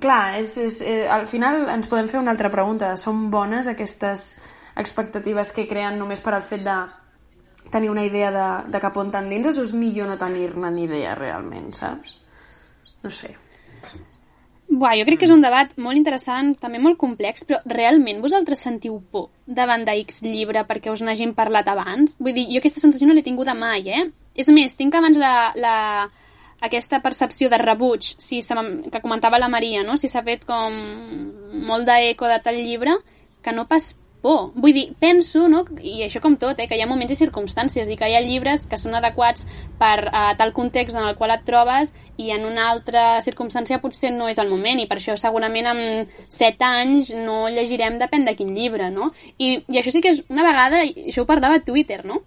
clar, 0.00 0.38
és, 0.40 0.56
és, 0.56 0.80
eh, 0.80 1.04
al 1.10 1.26
final 1.28 1.68
ens 1.68 1.90
podem 1.90 2.08
fer 2.08 2.20
una 2.22 2.32
altra 2.32 2.48
pregunta. 2.48 2.94
Són 2.96 3.28
bones 3.30 3.68
aquestes 3.68 4.30
expectatives 4.80 5.52
que 5.52 5.68
creen 5.68 6.00
només 6.00 6.24
per 6.24 6.34
al 6.38 6.46
fet 6.46 6.64
de 6.64 6.78
tenir 7.70 7.90
una 7.92 8.04
idea 8.04 8.32
de, 8.32 8.48
de 8.72 8.80
cap 8.80 8.96
on 8.96 9.12
t'endinses 9.12 9.60
o 9.60 9.68
és 9.68 9.76
millor 9.76 10.08
no 10.08 10.16
tenir-ne 10.20 10.70
ni 10.72 10.88
idea 10.88 11.14
realment, 11.18 11.72
saps? 11.76 12.16
No 13.04 13.12
sé. 13.12 13.34
Buah, 14.74 14.96
jo 14.98 15.04
crec 15.06 15.20
que 15.20 15.26
és 15.28 15.32
un 15.34 15.44
debat 15.44 15.70
molt 15.78 15.94
interessant, 15.94 16.54
també 16.58 16.80
molt 16.82 16.98
complex, 16.98 17.44
però 17.46 17.60
realment 17.70 18.18
vosaltres 18.24 18.64
sentiu 18.66 18.98
por 19.12 19.28
davant 19.46 19.84
d'X 19.86 20.24
llibre 20.26 20.64
perquè 20.66 20.90
us 20.90 21.04
n'hagin 21.04 21.34
parlat 21.36 21.68
abans? 21.70 22.16
Vull 22.18 22.34
dir, 22.34 22.48
jo 22.50 22.58
aquesta 22.58 22.82
sensació 22.82 23.06
no 23.06 23.14
l'he 23.14 23.22
tinguda 23.22 23.54
mai, 23.54 23.86
eh? 23.86 24.08
És 24.34 24.50
més, 24.50 24.74
tinc 24.74 24.96
abans 24.98 25.20
la, 25.20 25.52
la, 25.54 25.76
aquesta 26.64 26.98
percepció 27.04 27.50
de 27.52 27.58
rebuig, 27.60 28.14
si 28.18 28.40
se 28.42 28.54
que 28.90 29.02
comentava 29.04 29.38
la 29.38 29.50
Maria, 29.52 29.84
no? 29.86 29.96
si 29.96 30.08
s'ha 30.08 30.24
fet 30.26 30.46
com 30.48 30.74
molt 31.68 31.86
d'eco 31.86 32.30
de 32.30 32.40
tal 32.42 32.58
llibre, 32.58 32.96
que 33.44 33.52
no 33.52 33.68
pas 33.68 33.92
por. 34.24 34.46
Vull 34.56 34.72
dir, 34.72 34.86
penso, 35.00 35.44
no? 35.52 35.66
i 35.84 35.98
això 36.06 36.22
com 36.24 36.38
tot, 36.40 36.56
eh? 36.58 36.66
que 36.70 36.78
hi 36.78 36.82
ha 36.82 36.88
moments 36.88 37.12
i 37.12 37.18
circumstàncies, 37.20 37.90
i 37.92 37.96
que 38.00 38.08
hi 38.08 38.16
ha 38.16 38.22
llibres 38.24 38.64
que 38.70 38.78
són 38.80 38.96
adequats 38.96 39.44
per 39.78 40.06
uh, 40.08 40.32
tal 40.40 40.54
context 40.56 40.96
en 40.96 41.04
el 41.04 41.18
qual 41.20 41.34
et 41.36 41.44
trobes 41.44 41.92
i 42.16 42.30
en 42.32 42.46
una 42.48 42.70
altra 42.72 43.20
circumstància 43.24 43.82
potser 43.84 44.14
no 44.16 44.30
és 44.32 44.40
el 44.40 44.48
moment, 44.48 44.80
i 44.80 44.88
per 44.88 44.96
això 44.96 45.18
segurament 45.20 45.68
amb 45.74 46.14
7 46.32 46.64
anys 46.64 47.12
no 47.26 47.42
llegirem 47.52 47.98
depèn 48.00 48.24
de 48.24 48.34
quin 48.38 48.54
llibre, 48.56 48.88
no? 48.94 49.10
I, 49.36 49.58
i 49.68 49.80
això 49.82 49.92
sí 49.92 50.00
que 50.00 50.14
és 50.16 50.24
una 50.32 50.46
vegada, 50.48 50.80
això 50.88 51.22
ho 51.26 51.28
parlava 51.28 51.60
a 51.60 51.64
Twitter, 51.66 52.00
no? 52.08 52.22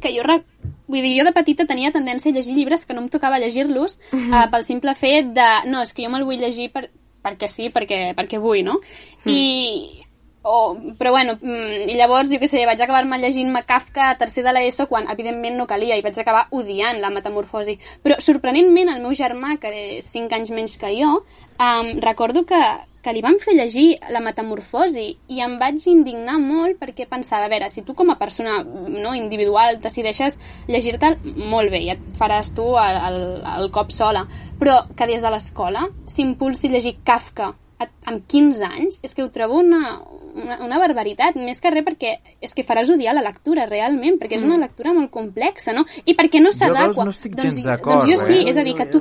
que 0.00 0.14
jo, 0.14 0.22
rec- 0.24 0.46
vull 0.88 1.02
dir, 1.04 1.10
jo 1.18 1.26
de 1.26 1.32
petita 1.36 1.66
tenia 1.68 1.90
tendència 1.92 2.30
a 2.32 2.34
llegir 2.34 2.54
llibres 2.56 2.86
que 2.88 2.94
no 2.96 3.02
em 3.02 3.10
tocava 3.12 3.36
llegir-los 3.40 3.98
uh, 4.16 4.46
pel 4.48 4.64
simple 4.64 4.94
fet 4.96 5.34
de, 5.36 5.48
no, 5.68 5.82
és 5.84 5.92
que 5.92 6.06
jo 6.06 6.08
me'l 6.12 6.24
vull 6.24 6.40
llegir 6.40 6.70
per, 6.72 6.86
perquè 7.20 7.48
sí, 7.52 7.66
perquè, 7.74 7.98
perquè 8.16 8.40
vull, 8.40 8.62
no? 8.64 8.78
I, 9.28 10.00
o, 10.50 10.94
però 10.98 11.12
bueno, 11.14 11.36
mm, 11.40 11.88
i 11.92 11.96
llavors, 11.98 12.30
jo 12.32 12.40
què 12.42 12.48
sé, 12.50 12.64
vaig 12.66 12.80
acabar-me 12.82 13.20
llegint-me 13.22 13.62
Kafka 13.68 14.10
a 14.10 14.18
tercer 14.18 14.44
de 14.46 14.54
l'ESO 14.56 14.88
quan 14.90 15.08
evidentment 15.12 15.58
no 15.60 15.68
calia 15.70 15.98
i 15.98 16.04
vaig 16.04 16.18
acabar 16.18 16.48
odiant 16.50 17.00
la 17.00 17.12
metamorfosi. 17.14 17.78
Però 18.02 18.18
sorprenentment 18.18 18.90
el 18.92 19.02
meu 19.04 19.14
germà, 19.14 19.56
que 19.62 19.72
és 19.98 20.12
5 20.16 20.38
anys 20.40 20.54
menys 20.54 20.78
que 20.80 20.90
jo, 20.96 21.20
um, 21.60 21.92
recordo 22.02 22.42
que, 22.48 22.60
que 23.02 23.14
li 23.14 23.22
van 23.24 23.38
fer 23.40 23.54
llegir 23.56 23.86
la 24.12 24.20
metamorfosi 24.24 25.06
i 25.32 25.40
em 25.44 25.56
vaig 25.60 25.80
indignar 25.92 26.36
molt 26.42 26.80
perquè 26.80 27.06
pensava, 27.08 27.46
a 27.46 27.52
veure, 27.52 27.70
si 27.72 27.84
tu 27.86 27.94
com 27.94 28.10
a 28.10 28.18
persona 28.20 28.60
no, 28.64 29.14
individual 29.16 29.80
decideixes 29.80 30.38
llegir-te'l, 30.68 31.16
molt 31.52 31.72
bé, 31.72 31.84
ja 31.86 31.96
et 31.96 32.20
faràs 32.20 32.52
tu 32.56 32.66
el, 32.80 33.00
el, 33.08 33.22
el 33.54 33.72
cop 33.74 33.94
sola, 33.94 34.26
però 34.60 34.82
que 34.96 35.08
des 35.08 35.22
de 35.22 35.32
l'escola 35.32 35.86
s'impulsi 36.10 36.72
llegir 36.72 36.98
Kafka 37.04 37.54
amb 38.04 38.26
15 38.28 38.64
anys, 38.66 38.98
és 39.02 39.14
que 39.14 39.22
ho 39.24 39.30
trobo 39.32 39.58
una, 39.60 40.00
una, 40.34 40.58
una 40.64 40.78
barbaritat, 40.78 41.36
més 41.40 41.60
que 41.60 41.70
res 41.72 41.84
perquè 41.86 42.12
és 42.40 42.52
que 42.54 42.64
faràs 42.66 42.90
odiar 42.92 43.14
la 43.16 43.22
lectura 43.24 43.64
realment, 43.66 44.18
perquè 44.20 44.36
és 44.36 44.44
una 44.44 44.58
lectura 44.60 44.92
molt 44.92 45.10
complexa, 45.10 45.72
no? 45.72 45.86
I 46.04 46.14
perquè 46.18 46.42
no 46.42 46.52
s'adequa. 46.52 46.90
veus, 46.92 46.96
no 46.96 47.10
estic 47.14 47.34
doncs, 47.34 47.54
gens 47.56 47.64
d'acord, 47.64 48.02
Doncs 48.04 48.12
jo 48.12 48.20
sí, 48.26 48.38
eh? 48.40 48.48
és 48.50 48.56
a 48.56 48.64
dir, 48.64 48.74
que 48.76 48.86
tu... 48.86 49.00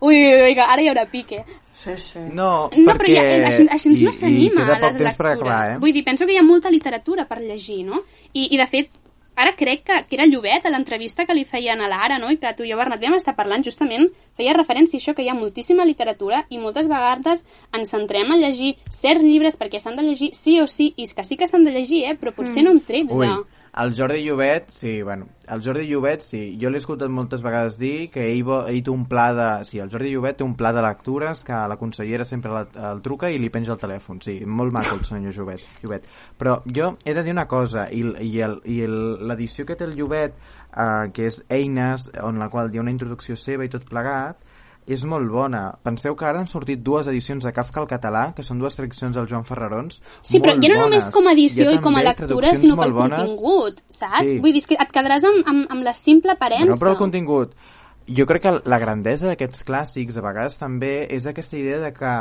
Ui, 0.00 0.14
ui, 0.16 0.42
ui. 0.52 0.58
Ara 0.60 0.82
hi 0.82 0.88
haurà 0.88 1.06
pique. 1.08 1.44
Sí, 1.76 1.92
sí. 1.96 2.18
No, 2.32 2.70
No, 2.76 2.92
perquè... 2.92 2.98
però 2.98 3.12
ja, 3.14 3.22
és, 3.22 3.44
així, 3.44 3.66
així 3.70 3.92
i- 4.00 4.04
no 4.04 4.12
s'anima 4.12 4.64
a 4.66 4.78
les 4.78 4.96
temps 4.96 5.16
per 5.16 5.26
lectures. 5.26 5.32
acabar, 5.40 5.74
eh? 5.74 5.78
Vull 5.80 5.92
dir, 5.92 6.04
penso 6.04 6.26
que 6.26 6.32
hi 6.32 6.38
ha 6.40 6.42
molta 6.44 6.70
literatura 6.70 7.24
per 7.28 7.40
llegir, 7.40 7.82
no? 7.84 8.02
I, 8.32 8.48
i 8.54 8.56
de 8.56 8.66
fet, 8.66 8.90
ara 9.36 9.54
crec 9.56 9.84
que, 9.86 9.98
que 10.08 10.16
era 10.16 10.26
Llobet, 10.26 10.66
a 10.66 10.72
l'entrevista 10.72 11.26
que 11.28 11.36
li 11.36 11.44
feien 11.44 11.80
a 11.80 11.88
l'Ara, 11.92 12.18
no? 12.18 12.30
i 12.32 12.40
que 12.40 12.52
tu 12.56 12.64
i 12.64 12.72
jo, 12.72 12.78
Bernat, 12.80 13.02
vam 13.02 13.16
estar 13.18 13.36
parlant 13.36 13.64
justament, 13.64 14.08
feia 14.36 14.56
referència 14.56 14.98
a 14.98 15.02
això, 15.02 15.14
que 15.14 15.24
hi 15.24 15.30
ha 15.30 15.36
moltíssima 15.38 15.86
literatura 15.88 16.44
i 16.50 16.60
moltes 16.62 16.88
vegades 16.90 17.44
ens 17.76 17.92
centrem 17.92 18.32
a 18.32 18.40
llegir 18.40 18.74
certs 18.90 19.24
llibres 19.24 19.58
perquè 19.60 19.80
s'han 19.82 20.00
de 20.00 20.06
llegir 20.08 20.32
sí 20.34 20.58
o 20.60 20.66
sí, 20.66 20.92
i 20.96 21.06
que 21.06 21.24
sí 21.24 21.36
que 21.36 21.46
s'han 21.46 21.68
de 21.68 21.76
llegir, 21.76 22.04
eh? 22.10 22.16
però 22.18 22.34
potser 22.34 22.64
no 22.64 22.74
amb 22.74 22.86
13. 22.88 23.14
Ui, 23.16 23.30
el 23.76 23.94
Jordi 23.94 24.22
Llobet, 24.24 24.70
sí, 24.70 25.02
bueno, 25.02 25.28
el 25.48 25.62
Jordi 25.62 25.86
Llobet, 25.86 26.22
sí, 26.24 26.40
jo 26.60 26.70
l'he 26.72 26.80
escoltat 26.80 27.10
moltes 27.12 27.42
vegades 27.44 27.76
dir 27.76 28.08
que 28.10 28.24
ell, 28.24 28.48
ell 28.70 28.80
té 28.82 28.92
un 28.92 29.04
pla 29.10 29.26
de... 29.36 29.48
Sí, 29.68 29.80
el 29.82 29.90
Jordi 29.92 30.14
Llobet 30.14 30.38
té 30.40 30.46
un 30.46 30.54
pla 30.56 30.72
de 30.72 30.84
lectures 30.84 31.42
que 31.44 31.58
la 31.68 31.76
consellera 31.76 32.24
sempre 32.24 32.54
la, 32.54 32.64
el 32.92 33.02
truca 33.04 33.28
i 33.28 33.36
li 33.38 33.50
penja 33.52 33.74
el 33.74 33.82
telèfon, 33.82 34.22
sí, 34.24 34.38
molt 34.46 34.72
maco 34.72 34.96
el 34.96 35.04
senyor 35.04 35.36
Llobet, 35.36 35.66
Llobet. 35.82 36.08
Però 36.40 36.56
jo 36.64 36.94
he 37.04 37.12
de 37.12 37.26
dir 37.26 37.36
una 37.36 37.46
cosa, 37.50 37.88
i, 37.92 38.00
i 38.24 38.80
l'edició 38.88 39.68
que 39.68 39.76
té 39.76 39.84
el 39.84 39.96
Llobet, 39.98 40.40
eh, 40.72 41.12
que 41.12 41.28
és 41.28 41.42
Eines, 41.52 42.08
on 42.24 42.40
la 42.40 42.48
qual 42.48 42.72
hi 42.72 42.80
ha 42.80 42.86
una 42.86 42.96
introducció 42.96 43.36
seva 43.36 43.68
i 43.68 43.72
tot 43.72 43.84
plegat, 43.84 44.40
és 44.86 45.02
molt 45.04 45.28
bona. 45.30 45.72
Penseu 45.82 46.14
que 46.16 46.24
ara 46.28 46.38
han 46.40 46.46
sortit 46.46 46.80
dues 46.82 47.06
edicions 47.10 47.44
de 47.44 47.52
Kafka 47.52 47.80
al 47.82 47.88
català, 47.90 48.32
que 48.36 48.44
són 48.46 48.58
dues 48.62 48.76
traduccions 48.78 49.16
del 49.16 49.26
Joan 49.26 49.44
Ferrarons, 49.44 50.00
Sí, 50.22 50.38
però 50.40 50.54
ja 50.54 50.68
no 50.68 50.80
bones. 50.80 50.80
només 50.84 51.08
com 51.10 51.26
a 51.26 51.32
edició 51.32 51.70
i 51.72 51.78
com 51.82 51.96
a 51.96 52.02
lectura, 52.02 52.54
sinó 52.54 52.76
pel 52.76 52.92
bones. 52.92 53.18
contingut, 53.18 53.80
saps? 53.88 54.28
Sí. 54.30 54.38
Vull 54.40 54.52
dir, 54.52 54.64
que 54.66 54.78
et 54.78 54.92
quedaràs 54.92 55.24
amb, 55.24 55.42
amb, 55.46 55.66
amb 55.70 55.82
la 55.82 55.92
simple 55.94 56.32
aparença. 56.32 56.66
Bueno, 56.66 56.78
però 56.80 56.90
el 56.92 56.96
contingut... 56.98 57.54
Jo 58.08 58.22
crec 58.24 58.42
que 58.42 58.50
la 58.70 58.78
grandesa 58.78 59.26
d'aquests 59.26 59.64
clàssics 59.66 60.16
a 60.16 60.22
vegades 60.22 60.56
també 60.60 61.08
és 61.10 61.24
aquesta 61.26 61.56
idea 61.58 61.80
de 61.82 61.92
que 61.92 62.12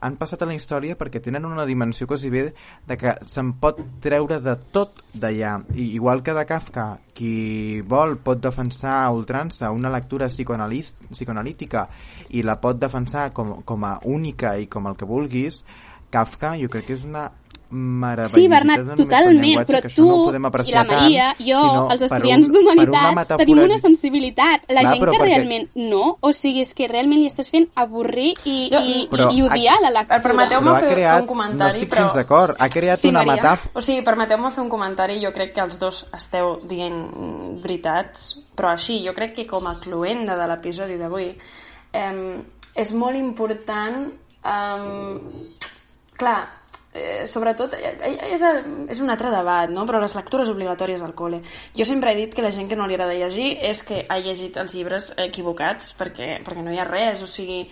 han 0.00 0.16
passat 0.20 0.42
a 0.42 0.48
la 0.48 0.54
història 0.56 0.96
perquè 0.98 1.22
tenen 1.24 1.46
una 1.48 1.64
dimensió 1.68 2.06
quasi 2.06 2.30
bé 2.32 2.42
de 2.86 2.96
que 3.00 3.14
se'n 3.24 3.54
pot 3.60 3.78
treure 4.04 4.40
de 4.44 4.56
tot 4.72 5.02
d'allà. 5.14 5.56
I 5.74 5.88
igual 5.96 6.22
que 6.22 6.34
de 6.36 6.44
Kafka, 6.48 6.86
qui 7.16 7.80
vol 7.80 8.18
pot 8.20 8.42
defensar 8.42 8.98
a 9.04 9.10
ultrança 9.14 9.72
una 9.72 9.90
lectura 9.92 10.28
psicoanalítica 10.28 11.88
i 12.30 12.44
la 12.44 12.58
pot 12.60 12.78
defensar 12.80 13.30
com, 13.32 13.62
com 13.64 13.84
a 13.88 13.98
única 14.04 14.56
i 14.60 14.68
com 14.68 14.86
el 14.86 14.96
que 14.96 15.08
vulguis, 15.08 15.62
Kafka 16.10 16.54
jo 16.60 16.68
crec 16.70 16.86
que 16.90 16.96
és 17.00 17.04
una 17.08 17.30
meravellositat 17.70 18.36
Sí, 18.40 18.48
Bernat, 18.48 18.80
no 18.86 18.94
totalment, 18.94 19.60
però 19.66 19.80
tu 19.94 20.06
no 20.06 20.50
i 20.64 20.72
la 20.72 20.84
Maria, 20.84 21.24
tant, 21.36 21.46
jo, 21.48 21.88
els 21.90 22.02
estudiants 22.02 22.46
un- 22.48 22.52
d'humanitats, 22.54 23.14
metàfora 23.16 23.36
tenim 23.44 23.58
una 23.64 23.78
sensibilitat. 23.78 24.62
La 24.68 24.80
Clar, 24.82 24.92
gent 24.92 25.04
que 25.04 25.10
perquè- 25.10 25.24
realment 25.24 25.68
no, 25.74 26.16
o 26.20 26.32
sigui, 26.32 26.60
és 26.62 26.72
que 26.74 26.86
realment 26.88 27.20
li 27.20 27.26
estàs 27.26 27.50
fent 27.50 27.68
avorrir 27.74 28.34
i, 28.44 28.68
Jo- 28.70 28.78
i, 28.84 29.08
Però 29.10 29.30
i, 29.32 29.38
i 29.38 29.42
odiar 29.42 29.80
la 29.82 29.90
lectura. 29.90 30.22
Permeteu-me 30.22 30.78
fer 30.78 30.88
creat, 30.92 31.20
un 31.22 31.26
comentari, 31.26 31.58
no 31.58 31.66
estic 31.68 31.90
però- 31.90 31.98
gens 32.04 32.14
d'acord, 32.14 32.56
ha 32.58 32.68
creat 32.68 32.98
Sí, 32.98 33.08
una 33.08 33.24
Maria. 33.24 33.42
metàfora 33.42 33.70
O 33.74 33.80
sigui, 33.80 34.02
permeteu-me 34.02 34.50
fer 34.50 34.62
un 34.62 34.68
comentari, 34.70 35.20
jo 35.24 35.32
crec 35.32 35.52
que 35.54 35.60
els 35.60 35.78
dos 35.78 36.06
esteu 36.14 36.60
dient 36.64 37.60
veritats, 37.62 38.38
però 38.54 38.70
així, 38.72 39.02
jo 39.04 39.12
crec 39.14 39.34
que 39.34 39.46
com 39.46 39.66
a 39.66 39.78
cluenda 39.80 40.36
de 40.36 40.46
l'episodi 40.46 40.96
d'avui 40.96 41.36
eh, 41.92 42.42
és 42.74 42.92
molt 42.92 43.16
important 43.16 44.12
eh, 44.44 45.20
clar, 46.16 46.48
eh, 46.96 47.26
sobretot 47.28 47.76
eh, 47.76 47.92
eh, 48.08 48.14
és, 48.34 48.46
és 48.96 49.02
un 49.04 49.12
altre 49.12 49.30
debat, 49.34 49.70
no? 49.70 49.84
però 49.86 50.00
les 50.02 50.16
lectures 50.16 50.48
obligatòries 50.52 51.04
al 51.04 51.14
col·le. 51.18 51.42
Jo 51.76 51.84
sempre 51.88 52.12
he 52.12 52.18
dit 52.22 52.34
que 52.34 52.44
la 52.44 52.54
gent 52.54 52.68
que 52.70 52.78
no 52.78 52.88
li 52.88 52.96
agrada 52.96 53.14
llegir 53.14 53.52
és 53.60 53.84
que 53.86 54.04
ha 54.08 54.18
llegit 54.18 54.56
els 54.62 54.74
llibres 54.74 55.12
equivocats 55.28 55.92
perquè, 55.98 56.40
perquè 56.46 56.64
no 56.64 56.74
hi 56.74 56.80
ha 56.80 56.88
res, 56.88 57.22
o 57.22 57.30
sigui 57.30 57.66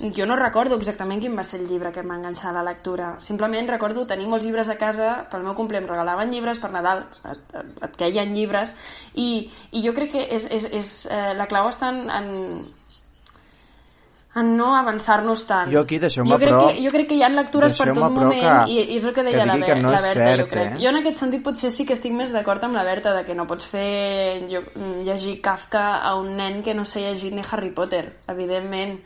jo 0.00 0.24
no 0.24 0.36
recordo 0.36 0.78
exactament 0.80 1.20
quin 1.20 1.36
va 1.36 1.44
ser 1.44 1.60
el 1.60 1.66
llibre 1.68 1.92
que 1.92 2.00
em 2.00 2.08
va 2.08 2.16
enganxar 2.16 2.50
a 2.50 2.56
la 2.56 2.64
lectura. 2.64 3.12
Simplement 3.20 3.68
recordo 3.68 4.06
tenir 4.08 4.28
molts 4.30 4.46
llibres 4.48 4.70
a 4.72 4.78
casa, 4.80 5.10
pel 5.30 5.44
meu 5.44 5.54
cumple 5.58 5.76
em 5.76 5.88
regalaven 5.88 6.32
llibres, 6.32 6.60
per 6.62 6.70
Nadal 6.72 7.04
et, 7.04 7.42
et, 7.60 7.72
et 7.84 7.98
queien 8.00 8.32
llibres, 8.32 8.72
i, 9.12 9.50
i 9.76 9.84
jo 9.84 9.92
crec 9.96 10.14
que 10.16 10.24
és, 10.24 10.48
és, 10.48 10.68
és, 10.72 10.94
eh, 11.12 11.34
la 11.36 11.48
clau 11.50 11.68
està 11.68 11.92
en, 11.92 12.06
en, 12.08 12.30
en 14.36 14.56
no 14.56 14.76
avançar-nos 14.76 15.42
tant. 15.46 15.70
Jo 15.72 15.80
aquí, 15.80 15.98
deixeu-me, 15.98 16.36
però- 16.38 16.68
Que, 16.68 16.82
jo 16.84 16.90
crec 16.90 17.08
que 17.08 17.16
hi 17.16 17.22
ha 17.22 17.28
lectures 17.28 17.72
per 17.76 17.88
tot 17.92 17.98
moment, 18.12 18.30
que- 18.40 18.70
i, 18.70 18.76
i 18.92 18.96
és 18.96 19.04
el 19.04 19.12
que 19.12 19.22
deia 19.24 19.40
que 19.40 19.46
la, 19.46 19.66
que 19.66 19.74
no 19.82 19.90
la 19.90 20.00
Berta, 20.00 20.20
cert, 20.26 20.40
jo 20.42 20.48
crec. 20.48 20.72
eh? 20.76 20.78
Jo 20.84 20.88
en 20.92 20.96
aquest 21.00 21.16
sentit 21.16 21.42
potser 21.42 21.70
sí 21.70 21.84
que 21.84 21.94
estic 21.94 22.12
més 22.14 22.30
d'acord 22.32 22.62
amb 22.64 22.74
la 22.74 22.84
Berta, 22.84 23.12
de 23.16 23.24
que 23.24 23.34
no 23.34 23.46
pots 23.46 23.66
fer 23.66 24.46
jo, 24.48 24.60
llegir 25.02 25.40
Kafka 25.42 25.96
a 25.98 26.14
un 26.14 26.36
nen 26.36 26.62
que 26.62 26.74
no 26.74 26.84
s'ha 26.84 27.00
llegit 27.00 27.32
ni 27.34 27.42
Harry 27.50 27.72
Potter, 27.72 28.20
evidentment. 28.28 29.00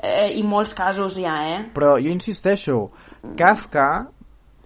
Eh, 0.00 0.38
I 0.38 0.42
molts 0.42 0.74
casos 0.74 1.16
hi 1.18 1.24
ha, 1.26 1.36
eh? 1.56 1.70
Però 1.74 1.94
jo 1.98 2.10
insisteixo, 2.10 2.90
Kafka, 3.36 4.08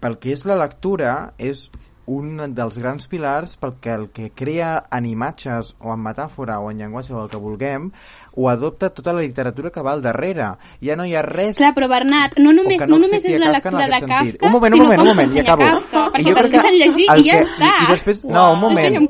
pel 0.00 0.18
que 0.18 0.32
és 0.32 0.44
la 0.44 0.56
lectura, 0.56 1.32
és 1.38 1.70
un 2.06 2.36
dels 2.52 2.76
grans 2.82 3.06
pilars 3.06 3.52
perquè 3.60 3.92
el 3.94 4.08
que 4.10 4.32
crea 4.34 4.82
en 4.90 5.06
imatges 5.06 5.74
o 5.78 5.92
en 5.94 6.00
metàfora 6.02 6.58
o 6.60 6.70
en 6.72 6.78
llenguatge 6.82 7.14
o 7.14 7.22
el 7.22 7.30
que 7.30 7.38
vulguem 7.38 7.92
ho 8.34 8.48
adopta 8.48 8.90
tota 8.90 9.12
la 9.12 9.20
literatura 9.20 9.70
que 9.70 9.80
va 9.82 9.92
al 9.92 10.02
darrere. 10.02 10.52
Ja 10.80 10.96
no 10.96 11.04
hi 11.04 11.14
ha 11.14 11.22
res 11.22 11.56
Clar, 11.56 11.74
però 11.74 11.88
Bernat, 11.88 12.38
no 12.38 12.52
només, 12.52 12.80
o 12.80 12.84
que 12.84 12.90
no 12.90 12.98
només 12.98 13.24
és 13.24 13.38
la 13.38 13.52
Kafka 13.52 13.70
lectura 13.70 13.86
de 13.86 13.94
aquest 13.94 14.08
sentit. 14.08 14.36
Kafka, 14.40 14.46
un 14.46 14.52
moment, 14.52 14.72
un 14.72 14.78
sinó 14.78 14.84
moment, 14.84 14.98
com 15.00 15.08
un 15.08 15.14
moment, 15.16 15.34
ja 15.36 15.42
acabo. 15.42 15.62
Kafka, 15.62 16.04
I 16.06 16.10
perquè 16.12 16.22
jo 16.22 16.34
te'l 16.34 16.34
crec 16.34 16.50
que 16.52 16.58
deixen 16.58 16.78
llegir 16.80 17.06
el 17.12 17.20
i 17.20 17.28
ja 17.28 17.32
que- 17.32 17.44
està. 17.44 17.70
I, 17.72 17.84
i 17.84 17.90
després, 17.92 18.24
no, 18.24 18.30
un 18.52 18.60
No 18.62 18.68
moment. 18.68 19.08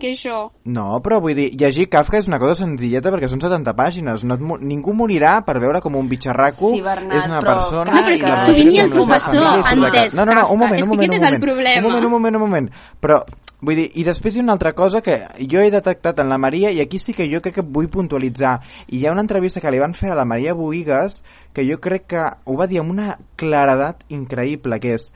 No, 0.64 1.00
però 1.02 1.20
vull 1.20 1.34
dir, 1.34 1.50
llegir 1.58 1.88
Kafka 1.88 2.18
és 2.18 2.28
una 2.28 2.38
cosa 2.38 2.54
senzilleta 2.62 3.10
perquè 3.10 3.28
són 3.28 3.40
70 3.40 3.74
pàgines. 3.76 4.24
No 4.24 4.34
et, 4.34 4.40
ningú 4.62 4.92
morirà 4.94 5.44
per 5.44 5.58
veure 5.60 5.80
com 5.80 5.96
un 5.96 6.08
bitxarraco 6.08 6.70
Sí, 6.70 6.80
Bernat, 6.80 7.16
és 7.18 7.26
una 7.26 7.40
però 7.40 7.54
persona... 7.56 7.92
Kafka- 7.92 7.94
No, 7.94 8.02
però 8.02 8.12
és 8.12 8.22
que 8.22 8.38
sovint 8.46 8.72
hi 8.72 8.78
ha 8.78 8.86
seva 8.86 8.94
professor 8.94 9.42
entès. 9.72 10.14
No, 10.16 10.24
no, 10.24 10.32
no, 10.34 10.40
un 10.40 10.46
Kafka. 10.46 10.56
moment, 10.56 10.78
És 10.80 10.86
un 10.86 10.90
que 10.90 10.96
moment, 10.96 11.10
aquest 11.12 11.12
un 11.12 11.14
és 11.14 11.22
el 11.22 11.38
moment. 11.38 11.44
problema. 11.44 11.86
Un 11.86 11.92
moment, 11.92 12.04
un 12.06 12.10
moment, 12.12 12.36
un 12.36 12.42
moment. 12.42 12.70
Però, 13.00 13.22
vull 13.62 13.78
dir, 13.78 13.88
i 13.94 14.04
després 14.06 14.34
hi 14.34 14.42
ha 14.42 14.44
una 14.44 14.56
altra 14.56 14.74
cosa 14.78 15.00
que 15.06 15.20
jo 15.50 15.62
he 15.62 15.70
detectat 15.70 16.20
en 16.20 16.28
la 16.32 16.38
Maria 16.42 16.72
i 16.74 16.82
aquí 16.82 16.98
sí 16.98 17.14
que 17.14 17.28
jo 17.30 17.40
crec 17.40 17.60
que 17.60 17.66
vull 17.78 17.90
puntualitzar. 17.92 18.56
I 18.88 18.98
hi 18.98 19.06
ha 19.06 19.14
una 19.14 19.24
entrevista 19.24 19.62
que 19.62 19.70
li 19.70 19.80
van 19.82 19.94
fer 19.94 20.10
a 20.12 20.18
la 20.18 20.26
Maria 20.26 20.56
Boigues 20.58 21.22
que 21.54 21.64
jo 21.68 21.78
crec 21.80 22.08
que 22.10 22.26
ho 22.44 22.58
va 22.58 22.66
dir 22.66 22.82
amb 22.82 22.92
una 22.94 23.16
claredat 23.36 24.04
increïble, 24.10 24.80
que 24.82 24.98
és... 24.98 25.08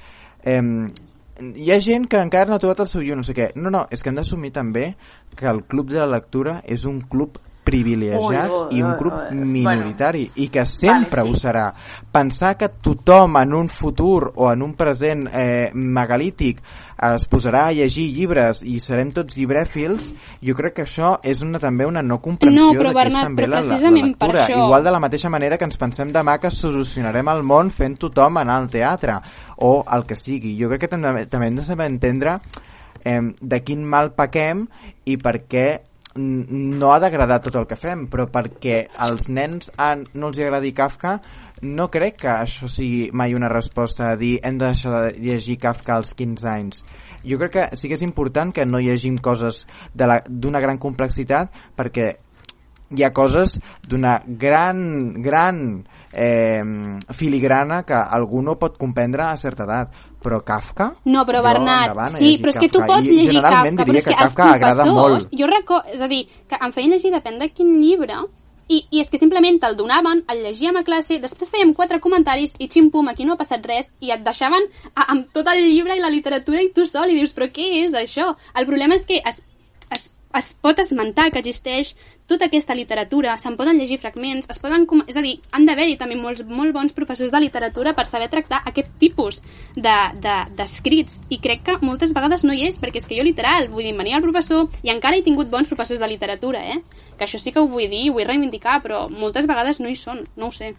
Eh, 0.47 0.63
hi 1.37 1.69
ha 1.69 1.81
gent 1.85 2.07
que 2.09 2.21
encara 2.23 2.49
no 2.49 2.57
ha 2.57 2.63
trobat 2.63 2.87
el 2.87 2.89
seu 2.89 3.03
llibre, 3.03 3.19
no 3.21 3.27
sé 3.29 3.35
què. 3.37 3.51
No, 3.61 3.69
no, 3.73 3.85
és 3.93 4.01
que 4.03 4.09
hem 4.09 4.17
d'assumir 4.17 4.55
també 4.57 4.95
que 5.37 5.51
el 5.51 5.65
club 5.69 5.91
de 5.93 6.01
la 6.01 6.09
lectura 6.15 6.63
és 6.65 6.87
un 6.89 7.03
club 7.03 7.37
privilegiat 7.67 8.49
Ui, 8.51 8.57
ui, 8.71 8.79
i 8.79 8.83
un 8.87 8.95
grup 8.97 9.17
ui. 9.33 9.37
minoritari 9.37 10.25
i 10.39 10.47
que 10.55 10.63
sempre 10.71 11.21
Vale, 11.25 11.31
ho 11.31 11.35
sí. 11.35 11.43
serà. 11.49 11.67
Pensar 12.15 12.55
que 12.57 12.69
tothom 12.81 13.37
en 13.43 13.53
un 13.59 13.69
futur 13.69 14.31
o 14.37 14.51
en 14.53 14.63
un 14.63 14.75
present 14.79 15.27
eh, 15.35 15.71
megalític 15.75 16.63
es 16.97 17.27
posarà 17.29 17.67
a 17.69 17.73
llegir 17.77 18.07
llibres 18.15 18.63
i 18.65 18.79
serem 18.81 19.11
tots 19.13 19.35
llibrèfils, 19.37 20.15
jo 20.41 20.55
crec 20.57 20.79
que 20.79 20.85
això 20.87 21.11
és 21.29 21.43
una, 21.45 21.59
també 21.61 21.85
una 21.85 22.01
no 22.03 22.17
comprensió 22.25 22.71
No, 22.71 22.79
però, 22.79 22.95
Bernat, 22.97 23.27
també 23.29 23.45
però 23.45 23.51
la, 23.51 23.59
la, 23.59 23.67
la 23.67 23.69
precisament 23.75 24.15
per 24.17 24.29
lectura. 24.31 24.47
això- 24.47 24.63
Igual 24.65 24.85
de 24.87 24.95
la 24.95 25.01
mateixa 25.05 25.29
manera 25.29 25.59
que 25.59 25.69
ens 25.69 25.77
pensem 25.77 26.13
demà 26.15 26.39
que 26.41 26.51
solucionarem 26.51 27.29
el 27.35 27.43
món 27.45 27.71
fent 27.71 27.99
tothom 28.01 28.39
anar 28.41 28.57
al 28.63 28.71
teatre 28.73 29.19
o 29.59 29.85
el 29.93 30.07
que 30.07 30.17
sigui. 30.17 30.55
Jo 30.59 30.71
crec 30.73 30.87
que 30.87 30.89
també, 30.95 31.27
també 31.27 31.51
hem 31.51 31.57
de 31.61 31.65
saber 31.69 31.91
entendre 31.91 32.39
eh, 33.05 33.21
de 33.41 33.61
quin 33.63 33.85
mal 33.85 34.15
pequem 34.17 34.65
i 35.05 35.19
per 35.21 35.43
què 35.47 35.67
no 36.17 36.93
ha 36.93 36.99
d'agradar 37.03 37.41
tot 37.45 37.57
el 37.61 37.67
que 37.69 37.79
fem, 37.81 38.07
però 38.13 38.27
perquè 38.33 38.87
als 39.07 39.29
nens 39.29 39.71
han, 39.77 40.07
no 40.15 40.31
els 40.31 40.41
agradi 40.43 40.73
Kafka, 40.77 41.17
no 41.63 41.89
crec 41.93 42.21
que 42.25 42.33
això 42.33 42.69
sigui 42.69 43.11
mai 43.17 43.35
una 43.35 43.51
resposta 43.53 44.11
a 44.11 44.17
dir 44.21 44.37
hem 44.45 44.59
de 44.59 44.71
deixar 44.73 44.93
de 44.97 45.13
llegir 45.19 45.59
Kafka 45.63 45.97
als 45.97 46.15
15 46.15 46.49
anys. 46.53 46.85
Jo 47.27 47.39
crec 47.41 47.53
que 47.53 47.65
sí 47.77 47.89
que 47.89 47.97
és 47.99 48.05
important 48.07 48.53
que 48.55 48.67
no 48.67 48.79
llegim 48.83 49.17
coses 49.19 49.65
d'una 49.95 50.63
gran 50.63 50.79
complexitat 50.79 51.51
perquè 51.77 52.13
hi 52.91 53.03
ha 53.03 53.13
coses 53.13 53.59
d'una 53.89 54.21
gran, 54.27 55.23
gran 55.23 55.61
eh, 56.13 56.63
filigrana 57.15 57.83
que 57.87 57.97
algú 57.97 58.43
no 58.43 58.57
pot 58.61 58.79
comprendre 58.79 59.27
a 59.27 59.37
certa 59.37 59.65
edat. 59.65 60.05
Però 60.27 60.41
Kafka? 60.43 60.89
No, 61.07 61.23
però 61.23 61.39
Bernat, 61.45 61.93
sí, 62.11 62.33
però 62.43 62.51
és 62.51 62.59
que 62.59 62.71
tu 62.73 62.81
Kafka. 62.81 62.95
pots 62.97 63.11
I 63.13 63.19
llegir 63.21 63.43
Kafka, 63.45 63.85
però 63.85 64.01
és 64.01 64.09
que, 64.09 64.11
que 64.11 64.25
els 64.25 64.35
Kafka 64.35 64.49
agrada 64.57 64.87
professors, 64.89 65.29
molt. 65.29 65.37
jo 65.39 65.51
recordo, 65.53 65.93
és 65.95 66.03
a 66.03 66.09
dir, 66.11 66.25
que 66.51 66.59
em 66.59 66.75
feien 66.75 66.97
llegir 66.97 67.13
depèn 67.15 67.39
de 67.39 67.49
quin 67.55 67.71
llibre, 67.79 68.25
i, 68.67 68.81
i 68.91 69.01
és 69.01 69.11
que 69.11 69.21
simplement 69.21 69.61
te'l 69.63 69.77
donaven, 69.79 70.25
el 70.33 70.43
llegíem 70.43 70.81
a 70.81 70.83
classe, 70.87 71.21
després 71.23 71.53
fèiem 71.53 71.73
quatre 71.77 72.01
comentaris 72.03 72.57
i 72.59 72.67
xim-pum, 72.73 73.07
aquí 73.13 73.27
no 73.27 73.37
ha 73.37 73.41
passat 73.41 73.63
res, 73.67 73.93
i 74.03 74.11
et 74.11 74.25
deixaven 74.27 74.67
a, 74.95 75.07
amb 75.13 75.31
tot 75.35 75.47
el 75.53 75.63
llibre 75.63 75.95
i 75.95 76.03
la 76.03 76.11
literatura 76.11 76.65
i 76.65 76.73
tu 76.75 76.87
sol, 76.91 77.13
i 77.13 77.21
dius, 77.21 77.35
però 77.37 77.47
què 77.53 77.69
és 77.85 77.95
això? 77.95 78.33
El 78.59 78.67
problema 78.67 78.99
és 78.99 79.07
que 79.07 79.21
es, 79.23 79.43
es, 79.95 80.09
es 80.35 80.53
pot 80.59 80.83
esmentar 80.83 81.31
que 81.31 81.45
existeix 81.45 81.95
tota 82.27 82.47
aquesta 82.47 82.75
literatura, 82.75 83.37
se'n 83.39 83.57
poden 83.57 83.79
llegir 83.79 83.99
fragments, 84.03 84.49
es 84.51 84.59
poden, 84.59 84.87
és 85.07 85.17
a 85.17 85.23
dir, 85.23 85.37
han 85.53 85.67
d'haver-hi 85.67 85.97
també 85.97 86.17
molts, 86.19 86.43
molt 86.49 86.75
bons 86.75 86.93
professors 86.93 87.31
de 87.31 87.41
literatura 87.41 87.95
per 87.95 88.07
saber 88.07 88.29
tractar 88.33 88.63
aquest 88.67 88.89
tipus 88.99 89.41
d'escrits, 89.77 90.21
de, 90.23 90.37
d'escrits. 90.57 91.21
i 91.31 91.39
crec 91.39 91.63
que 91.67 91.79
moltes 91.87 92.13
vegades 92.13 92.45
no 92.45 92.53
hi 92.53 92.67
és, 92.67 92.81
perquè 92.81 92.99
és 93.03 93.07
que 93.07 93.17
jo 93.19 93.25
literal, 93.27 93.69
vull 93.69 93.85
dir, 93.85 93.95
venia 93.97 94.17
el 94.19 94.27
professor 94.27 94.69
i 94.83 94.91
encara 94.91 95.17
he 95.17 95.23
tingut 95.23 95.51
bons 95.51 95.69
professors 95.69 96.01
de 96.01 96.09
literatura, 96.09 96.65
eh? 96.67 96.83
que 97.17 97.25
això 97.25 97.39
sí 97.39 97.53
que 97.53 97.61
ho 97.61 97.67
vull 97.71 97.89
dir, 97.89 98.11
ho 98.11 98.15
vull 98.19 98.27
reivindicar, 98.27 98.83
però 98.83 99.07
moltes 99.09 99.47
vegades 99.47 99.81
no 99.81 99.89
hi 99.89 99.97
són, 99.97 100.25
no 100.37 100.51
ho 100.51 100.53
sé. 100.53 100.75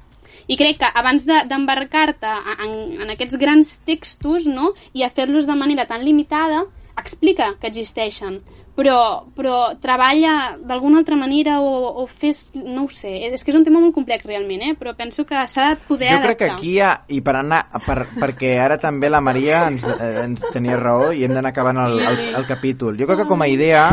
I 0.47 0.57
crec 0.59 0.77
que 0.81 0.89
abans 0.93 1.25
de- 1.25 1.45
d'embarcar-te 1.47 2.27
en, 2.59 3.01
en 3.01 3.09
aquests 3.09 3.37
grans 3.39 3.79
textos 3.87 4.45
no, 4.47 4.73
i 4.93 5.03
a 5.03 5.09
fer-los 5.09 5.47
de 5.47 5.55
manera 5.55 5.87
tan 5.87 6.03
limitada, 6.05 6.65
explica 6.97 7.53
que 7.61 7.69
existeixen, 7.69 8.41
però, 8.77 9.25
però 9.33 9.73
treballa 9.81 10.53
d'alguna 10.61 10.99
altra 11.01 11.17
manera 11.17 11.57
o, 11.65 12.03
o 12.03 12.05
fes... 12.05 12.51
no 12.53 12.85
ho 12.85 12.91
sé, 12.93 13.09
és 13.31 13.41
que 13.41 13.49
és 13.49 13.57
un 13.57 13.65
tema 13.65 13.81
molt 13.81 13.95
complex 13.95 14.27
realment, 14.29 14.61
eh? 14.61 14.75
però 14.77 14.93
penso 14.97 15.25
que 15.25 15.41
s'ha 15.49 15.71
de 15.71 15.79
poder 15.87 16.11
Jo 16.11 16.19
adaptar. 16.19 16.35
crec 16.35 16.43
que 16.43 16.51
aquí 16.53 16.75
hi 16.75 16.81
ha, 16.85 16.91
i 17.09 17.19
per 17.25 17.39
anar, 17.39 17.63
per, 17.87 17.97
perquè 18.13 18.53
ara 18.61 18.77
també 18.81 19.09
la 19.09 19.23
Maria 19.25 19.63
ens, 19.71 19.87
eh, 19.97 20.11
ens 20.27 20.45
tenia 20.53 20.77
raó 20.77 21.09
i 21.09 21.25
hem 21.25 21.33
d'anar 21.33 21.55
acabant 21.55 21.81
el, 21.87 21.97
el, 22.05 22.21
el 22.37 22.47
capítol. 22.49 23.01
Jo 23.01 23.09
crec 23.09 23.23
que 23.23 23.29
com 23.33 23.41
a 23.41 23.49
idea 23.49 23.87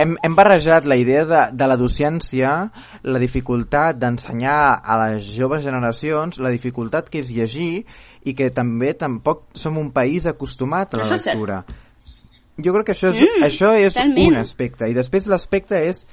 hem, 0.00 0.16
hem 0.16 0.40
barrejat 0.40 0.88
la 0.88 0.96
idea 0.96 1.28
de, 1.28 1.44
de 1.52 1.68
la 1.68 1.76
docència, 1.76 2.56
la 3.04 3.20
dificultat 3.20 4.00
d'ensenyar 4.00 4.58
a 4.80 5.00
les 5.04 5.28
joves 5.36 5.68
generacions, 5.68 6.40
la 6.40 6.52
dificultat 6.54 7.12
que 7.12 7.20
és 7.20 7.28
llegir 7.28 7.84
i 8.24 8.32
que 8.32 8.48
també 8.48 8.94
tampoc 8.96 9.50
som 9.52 9.76
un 9.76 9.92
país 9.92 10.24
acostumat 10.24 10.94
a 10.94 11.02
la 11.02 11.10
Això 11.10 11.20
és 11.20 11.28
cert. 11.28 11.74
Jo 12.62 12.72
crec 12.72 12.86
que 12.86 12.92
això 12.94 13.10
és, 13.10 13.20
Mm, 13.20 13.42
això 13.42 13.72
és 13.74 13.94
totalment. 13.94 14.28
un 14.28 14.36
aspecte. 14.36 14.88
I 14.88 14.94
després 14.94 15.26
l'aspecte 15.26 15.74
és 15.88 16.06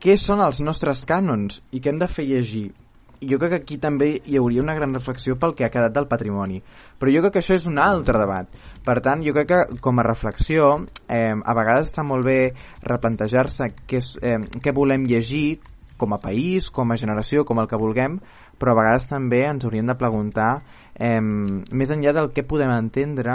què 0.00 0.16
són 0.16 0.40
els 0.40 0.60
nostres 0.60 1.04
cànons 1.06 1.60
i 1.72 1.80
què 1.80 1.90
hem 1.90 1.98
de 1.98 2.08
fer 2.08 2.24
llegir. 2.26 2.72
I 3.20 3.28
jo 3.30 3.38
crec 3.38 3.50
que 3.50 3.56
aquí 3.56 3.78
també 3.78 4.20
hi 4.26 4.36
hauria 4.36 4.60
una 4.60 4.74
gran 4.74 4.92
reflexió 4.92 5.38
pel 5.38 5.54
que 5.54 5.64
ha 5.64 5.70
quedat 5.70 5.92
del 5.94 6.06
patrimoni. 6.06 6.62
Però 6.98 7.10
jo 7.14 7.22
crec 7.22 7.32
que 7.32 7.38
això 7.38 7.54
és 7.54 7.64
un 7.66 7.78
altre 7.78 8.18
debat. 8.18 8.46
Per 8.84 9.00
tant, 9.00 9.22
jo 9.24 9.32
crec 9.32 9.48
que 9.48 9.76
com 9.80 9.98
a 9.98 10.02
reflexió, 10.02 10.84
eh, 11.08 11.32
a 11.32 11.54
vegades 11.54 11.90
està 11.92 12.04
molt 12.04 12.26
bé 12.26 12.52
replantejar-se 12.82 13.64
què, 13.86 13.96
és, 13.98 14.18
eh, 14.20 14.36
què 14.60 14.74
volem 14.74 15.04
llegir 15.04 15.60
com 15.96 16.12
a 16.12 16.18
país, 16.18 16.68
com 16.68 16.90
a 16.92 16.96
generació, 16.96 17.44
com 17.44 17.58
el 17.58 17.68
que 17.68 17.76
vulguem, 17.78 18.20
però 18.58 18.72
a 18.72 18.82
vegades 18.82 19.08
també 19.08 19.46
ens 19.48 19.64
hauríem 19.64 19.86
de 19.86 19.94
preguntar, 19.94 20.62
eh, 20.94 21.20
més 21.20 21.90
enllà 21.90 22.12
del 22.12 22.32
que 22.34 22.42
podem 22.42 22.70
entendre, 22.70 23.34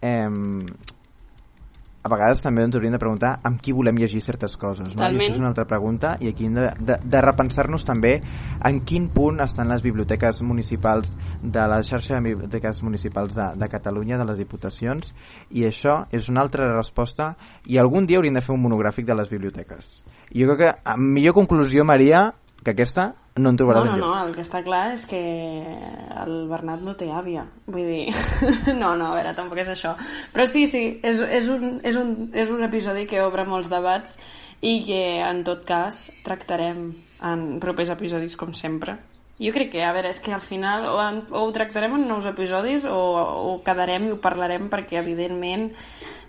eh, 0.00 0.26
a 2.02 2.10
vegades 2.10 2.42
també 2.42 2.64
ens 2.66 2.74
hauríem 2.74 2.96
de 2.96 2.98
preguntar 2.98 3.36
amb 3.46 3.60
qui 3.62 3.72
volem 3.74 4.00
llegir 4.02 4.20
certes 4.24 4.56
coses. 4.58 4.90
No? 4.96 5.04
I 5.04 5.14
això 5.14 5.36
és 5.36 5.38
una 5.38 5.52
altra 5.52 5.66
pregunta 5.70 6.16
i 6.20 6.32
aquí 6.32 6.48
hem 6.48 6.56
de, 6.58 6.66
de, 6.82 6.96
de 6.98 7.20
repensar-nos 7.22 7.86
també 7.86 8.16
en 8.66 8.80
quin 8.88 9.06
punt 9.14 9.38
estan 9.44 9.70
les 9.70 9.84
biblioteques 9.84 10.42
municipals 10.42 11.14
de 11.42 11.68
la 11.70 11.78
xarxa 11.86 12.18
de 12.18 12.24
biblioteques 12.26 12.82
municipals 12.82 13.38
de, 13.38 13.48
de 13.58 13.70
Catalunya, 13.70 14.18
de 14.18 14.26
les 14.26 14.42
diputacions, 14.42 15.14
i 15.50 15.66
això 15.68 16.02
és 16.10 16.28
una 16.32 16.42
altra 16.42 16.66
resposta 16.74 17.36
i 17.70 17.78
algun 17.78 18.06
dia 18.10 18.18
hauríem 18.18 18.34
de 18.34 18.42
fer 18.42 18.54
un 18.56 18.64
monogràfic 18.66 19.06
de 19.06 19.18
les 19.18 19.30
biblioteques. 19.30 20.02
Jo 20.34 20.50
crec 20.50 20.62
que, 20.64 20.74
a 20.82 20.98
millor 20.98 21.38
conclusió, 21.38 21.86
Maria, 21.86 22.32
que 22.62 22.72
aquesta 22.74 23.12
no 23.36 23.50
en 23.50 23.58
trobaràs 23.58 23.86
No, 23.86 23.90
no, 23.90 23.96
enlloc. 23.96 24.14
no, 24.14 24.26
el 24.26 24.34
que 24.36 24.44
està 24.44 24.60
clar 24.64 24.82
és 24.92 25.06
que 25.08 25.20
el 26.22 26.34
Bernat 26.50 26.82
no 26.84 26.94
té 26.98 27.08
àvia. 27.10 27.46
Vull 27.66 27.88
dir, 27.88 28.14
no, 28.82 28.94
no, 28.96 29.12
a 29.12 29.16
veure, 29.16 29.32
tampoc 29.36 29.62
és 29.62 29.70
això. 29.72 29.94
Però 30.34 30.46
sí, 30.46 30.66
sí, 30.70 30.84
és, 31.02 31.20
és, 31.20 31.48
un, 31.48 31.80
és, 31.82 31.96
un, 31.96 32.30
és 32.34 32.52
un 32.52 32.62
episodi 32.66 33.06
que 33.10 33.22
obre 33.24 33.46
molts 33.48 33.70
debats 33.72 34.18
i 34.60 34.82
que, 34.86 35.00
en 35.24 35.42
tot 35.46 35.64
cas, 35.66 36.04
tractarem 36.26 36.92
en 37.22 37.48
propers 37.62 37.90
episodis, 37.94 38.36
com 38.38 38.52
sempre. 38.54 38.98
Jo 39.42 39.50
crec 39.50 39.72
que, 39.72 39.82
a 39.82 39.90
veure, 39.96 40.12
és 40.12 40.20
que 40.22 40.34
al 40.36 40.44
final 40.44 40.84
o, 40.86 40.98
en, 41.02 41.22
o 41.32 41.46
ho 41.46 41.52
tractarem 41.56 41.96
en 41.96 42.06
nous 42.06 42.28
episodis 42.28 42.84
o, 42.86 43.00
o 43.48 43.56
quedarem 43.64 44.06
i 44.06 44.12
ho 44.14 44.20
parlarem 44.22 44.68
perquè, 44.70 45.00
evidentment, 45.00 45.70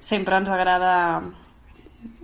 sempre 0.01 0.39
ens 0.39 0.49
agrada 0.49 0.93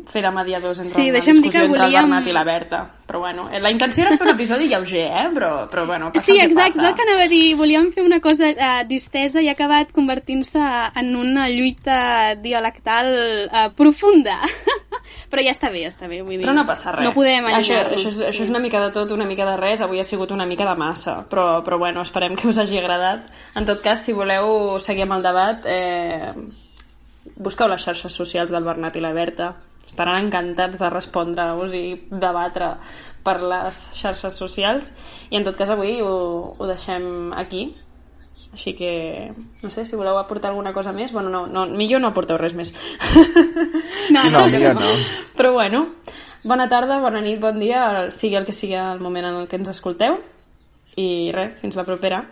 fer 0.10 0.24
de 0.24 0.32
mediadors 0.34 0.80
entre 0.80 0.94
Sí, 1.04 1.10
una 1.12 1.20
discussió 1.20 1.44
que 1.52 1.66
entre 1.68 1.84
el 1.84 1.92
volíem- 1.92 2.02
Bernat 2.02 2.28
i 2.28 2.32
la 2.34 2.44
Berta. 2.44 2.80
Però 3.06 3.20
bueno, 3.20 3.50
eh, 3.52 3.60
la 3.60 3.70
intenció 3.72 4.04
era 4.06 4.18
fer 4.18 4.26
un 4.28 4.34
episodi 4.34 4.68
lleuger, 4.68 5.06
eh? 5.12 5.28
Però, 5.34 5.68
però 5.70 5.86
bueno, 5.86 6.12
passa 6.14 6.26
Sí, 6.32 6.38
exacte, 6.40 6.80
passa. 6.80 6.82
és 6.82 6.88
el 6.90 6.96
que 6.96 7.02
anava 7.04 7.24
a 7.24 7.28
dir. 7.28 7.56
Volíem 7.56 7.92
fer 7.92 8.04
una 8.04 8.20
cosa 8.20 8.50
eh, 8.50 8.86
distesa 8.88 9.42
i 9.42 9.50
ha 9.50 9.52
acabat 9.54 9.92
convertint-se 9.92 10.60
en 10.96 11.16
una 11.16 11.48
lluita 11.50 12.36
dialectal 12.36 13.50
eh, 13.52 13.70
profunda. 13.76 14.40
Però 15.30 15.42
ja 15.46 15.52
està 15.54 15.70
bé, 15.70 15.84
ja 15.84 15.90
està 15.90 16.08
bé. 16.10 16.22
Vull 16.24 16.38
dir, 16.38 16.42
Però 16.46 16.54
no 16.58 16.66
passa 16.66 16.92
res. 16.92 17.06
No 17.06 17.14
podem 17.14 17.46
això, 17.46 17.78
allunyar-nos. 17.78 18.00
això, 18.02 18.10
és, 18.10 18.20
això 18.34 18.44
és 18.46 18.50
una 18.50 18.60
mica 18.60 18.82
de 18.82 18.92
tot, 18.92 19.12
una 19.12 19.26
mica 19.26 19.46
de 19.46 19.58
res. 19.58 19.82
Avui 19.82 20.00
ha 20.00 20.04
sigut 20.04 20.32
una 20.32 20.46
mica 20.50 20.66
de 20.66 20.76
massa. 20.78 21.20
Però, 21.30 21.64
però 21.64 21.78
bueno, 21.78 22.02
esperem 22.02 22.36
que 22.36 22.48
us 22.48 22.58
hagi 22.58 22.78
agradat. 22.82 23.30
En 23.56 23.66
tot 23.66 23.82
cas, 23.82 24.02
si 24.06 24.14
voleu 24.14 24.80
seguir 24.80 25.04
amb 25.06 25.14
el 25.20 25.24
debat, 25.26 25.66
eh, 25.70 26.34
busqueu 27.38 27.68
les 27.70 27.82
xarxes 27.84 28.12
socials 28.14 28.52
del 28.52 28.64
Bernat 28.64 28.96
i 28.98 29.02
la 29.02 29.14
Berta. 29.14 29.56
Estaran 29.90 30.28
encantats 30.28 30.78
de 30.78 30.90
respondre-us 30.94 31.74
i 31.74 31.84
debatre 32.12 32.76
per 33.26 33.40
les 33.42 33.84
xarxes 33.98 34.38
socials. 34.38 34.92
I 35.34 35.40
en 35.40 35.48
tot 35.48 35.58
cas, 35.58 35.72
avui 35.74 35.98
ho, 36.06 36.12
ho 36.54 36.68
deixem 36.70 37.34
aquí. 37.34 37.72
Així 38.54 38.74
que, 38.78 38.92
no 39.62 39.70
sé, 39.74 39.86
si 39.86 39.98
voleu 39.98 40.18
aportar 40.18 40.52
alguna 40.54 40.74
cosa 40.74 40.94
més... 40.94 41.12
Bueno, 41.14 41.30
no, 41.34 41.44
no 41.50 41.68
millor 41.70 42.02
no 42.02 42.14
aporteu 42.14 42.38
res 42.38 42.56
més. 42.58 42.74
No, 44.10 44.24
No, 44.34 44.48
millor 44.50 44.78
no. 44.78 44.94
Però 45.38 45.54
bueno, 45.54 45.84
bona 46.42 46.66
tarda, 46.70 46.98
bona 47.02 47.22
nit, 47.22 47.38
bon 47.42 47.60
dia, 47.62 48.10
sigui 48.10 48.40
el 48.40 48.48
que 48.48 48.56
sigui 48.58 48.78
el 48.78 49.02
moment 49.04 49.28
en 49.30 49.42
el 49.44 49.48
que 49.50 49.60
ens 49.60 49.70
escolteu. 49.70 50.18
I 50.98 51.30
res, 51.36 51.60
fins 51.62 51.78
la 51.78 51.86
propera. 51.86 52.24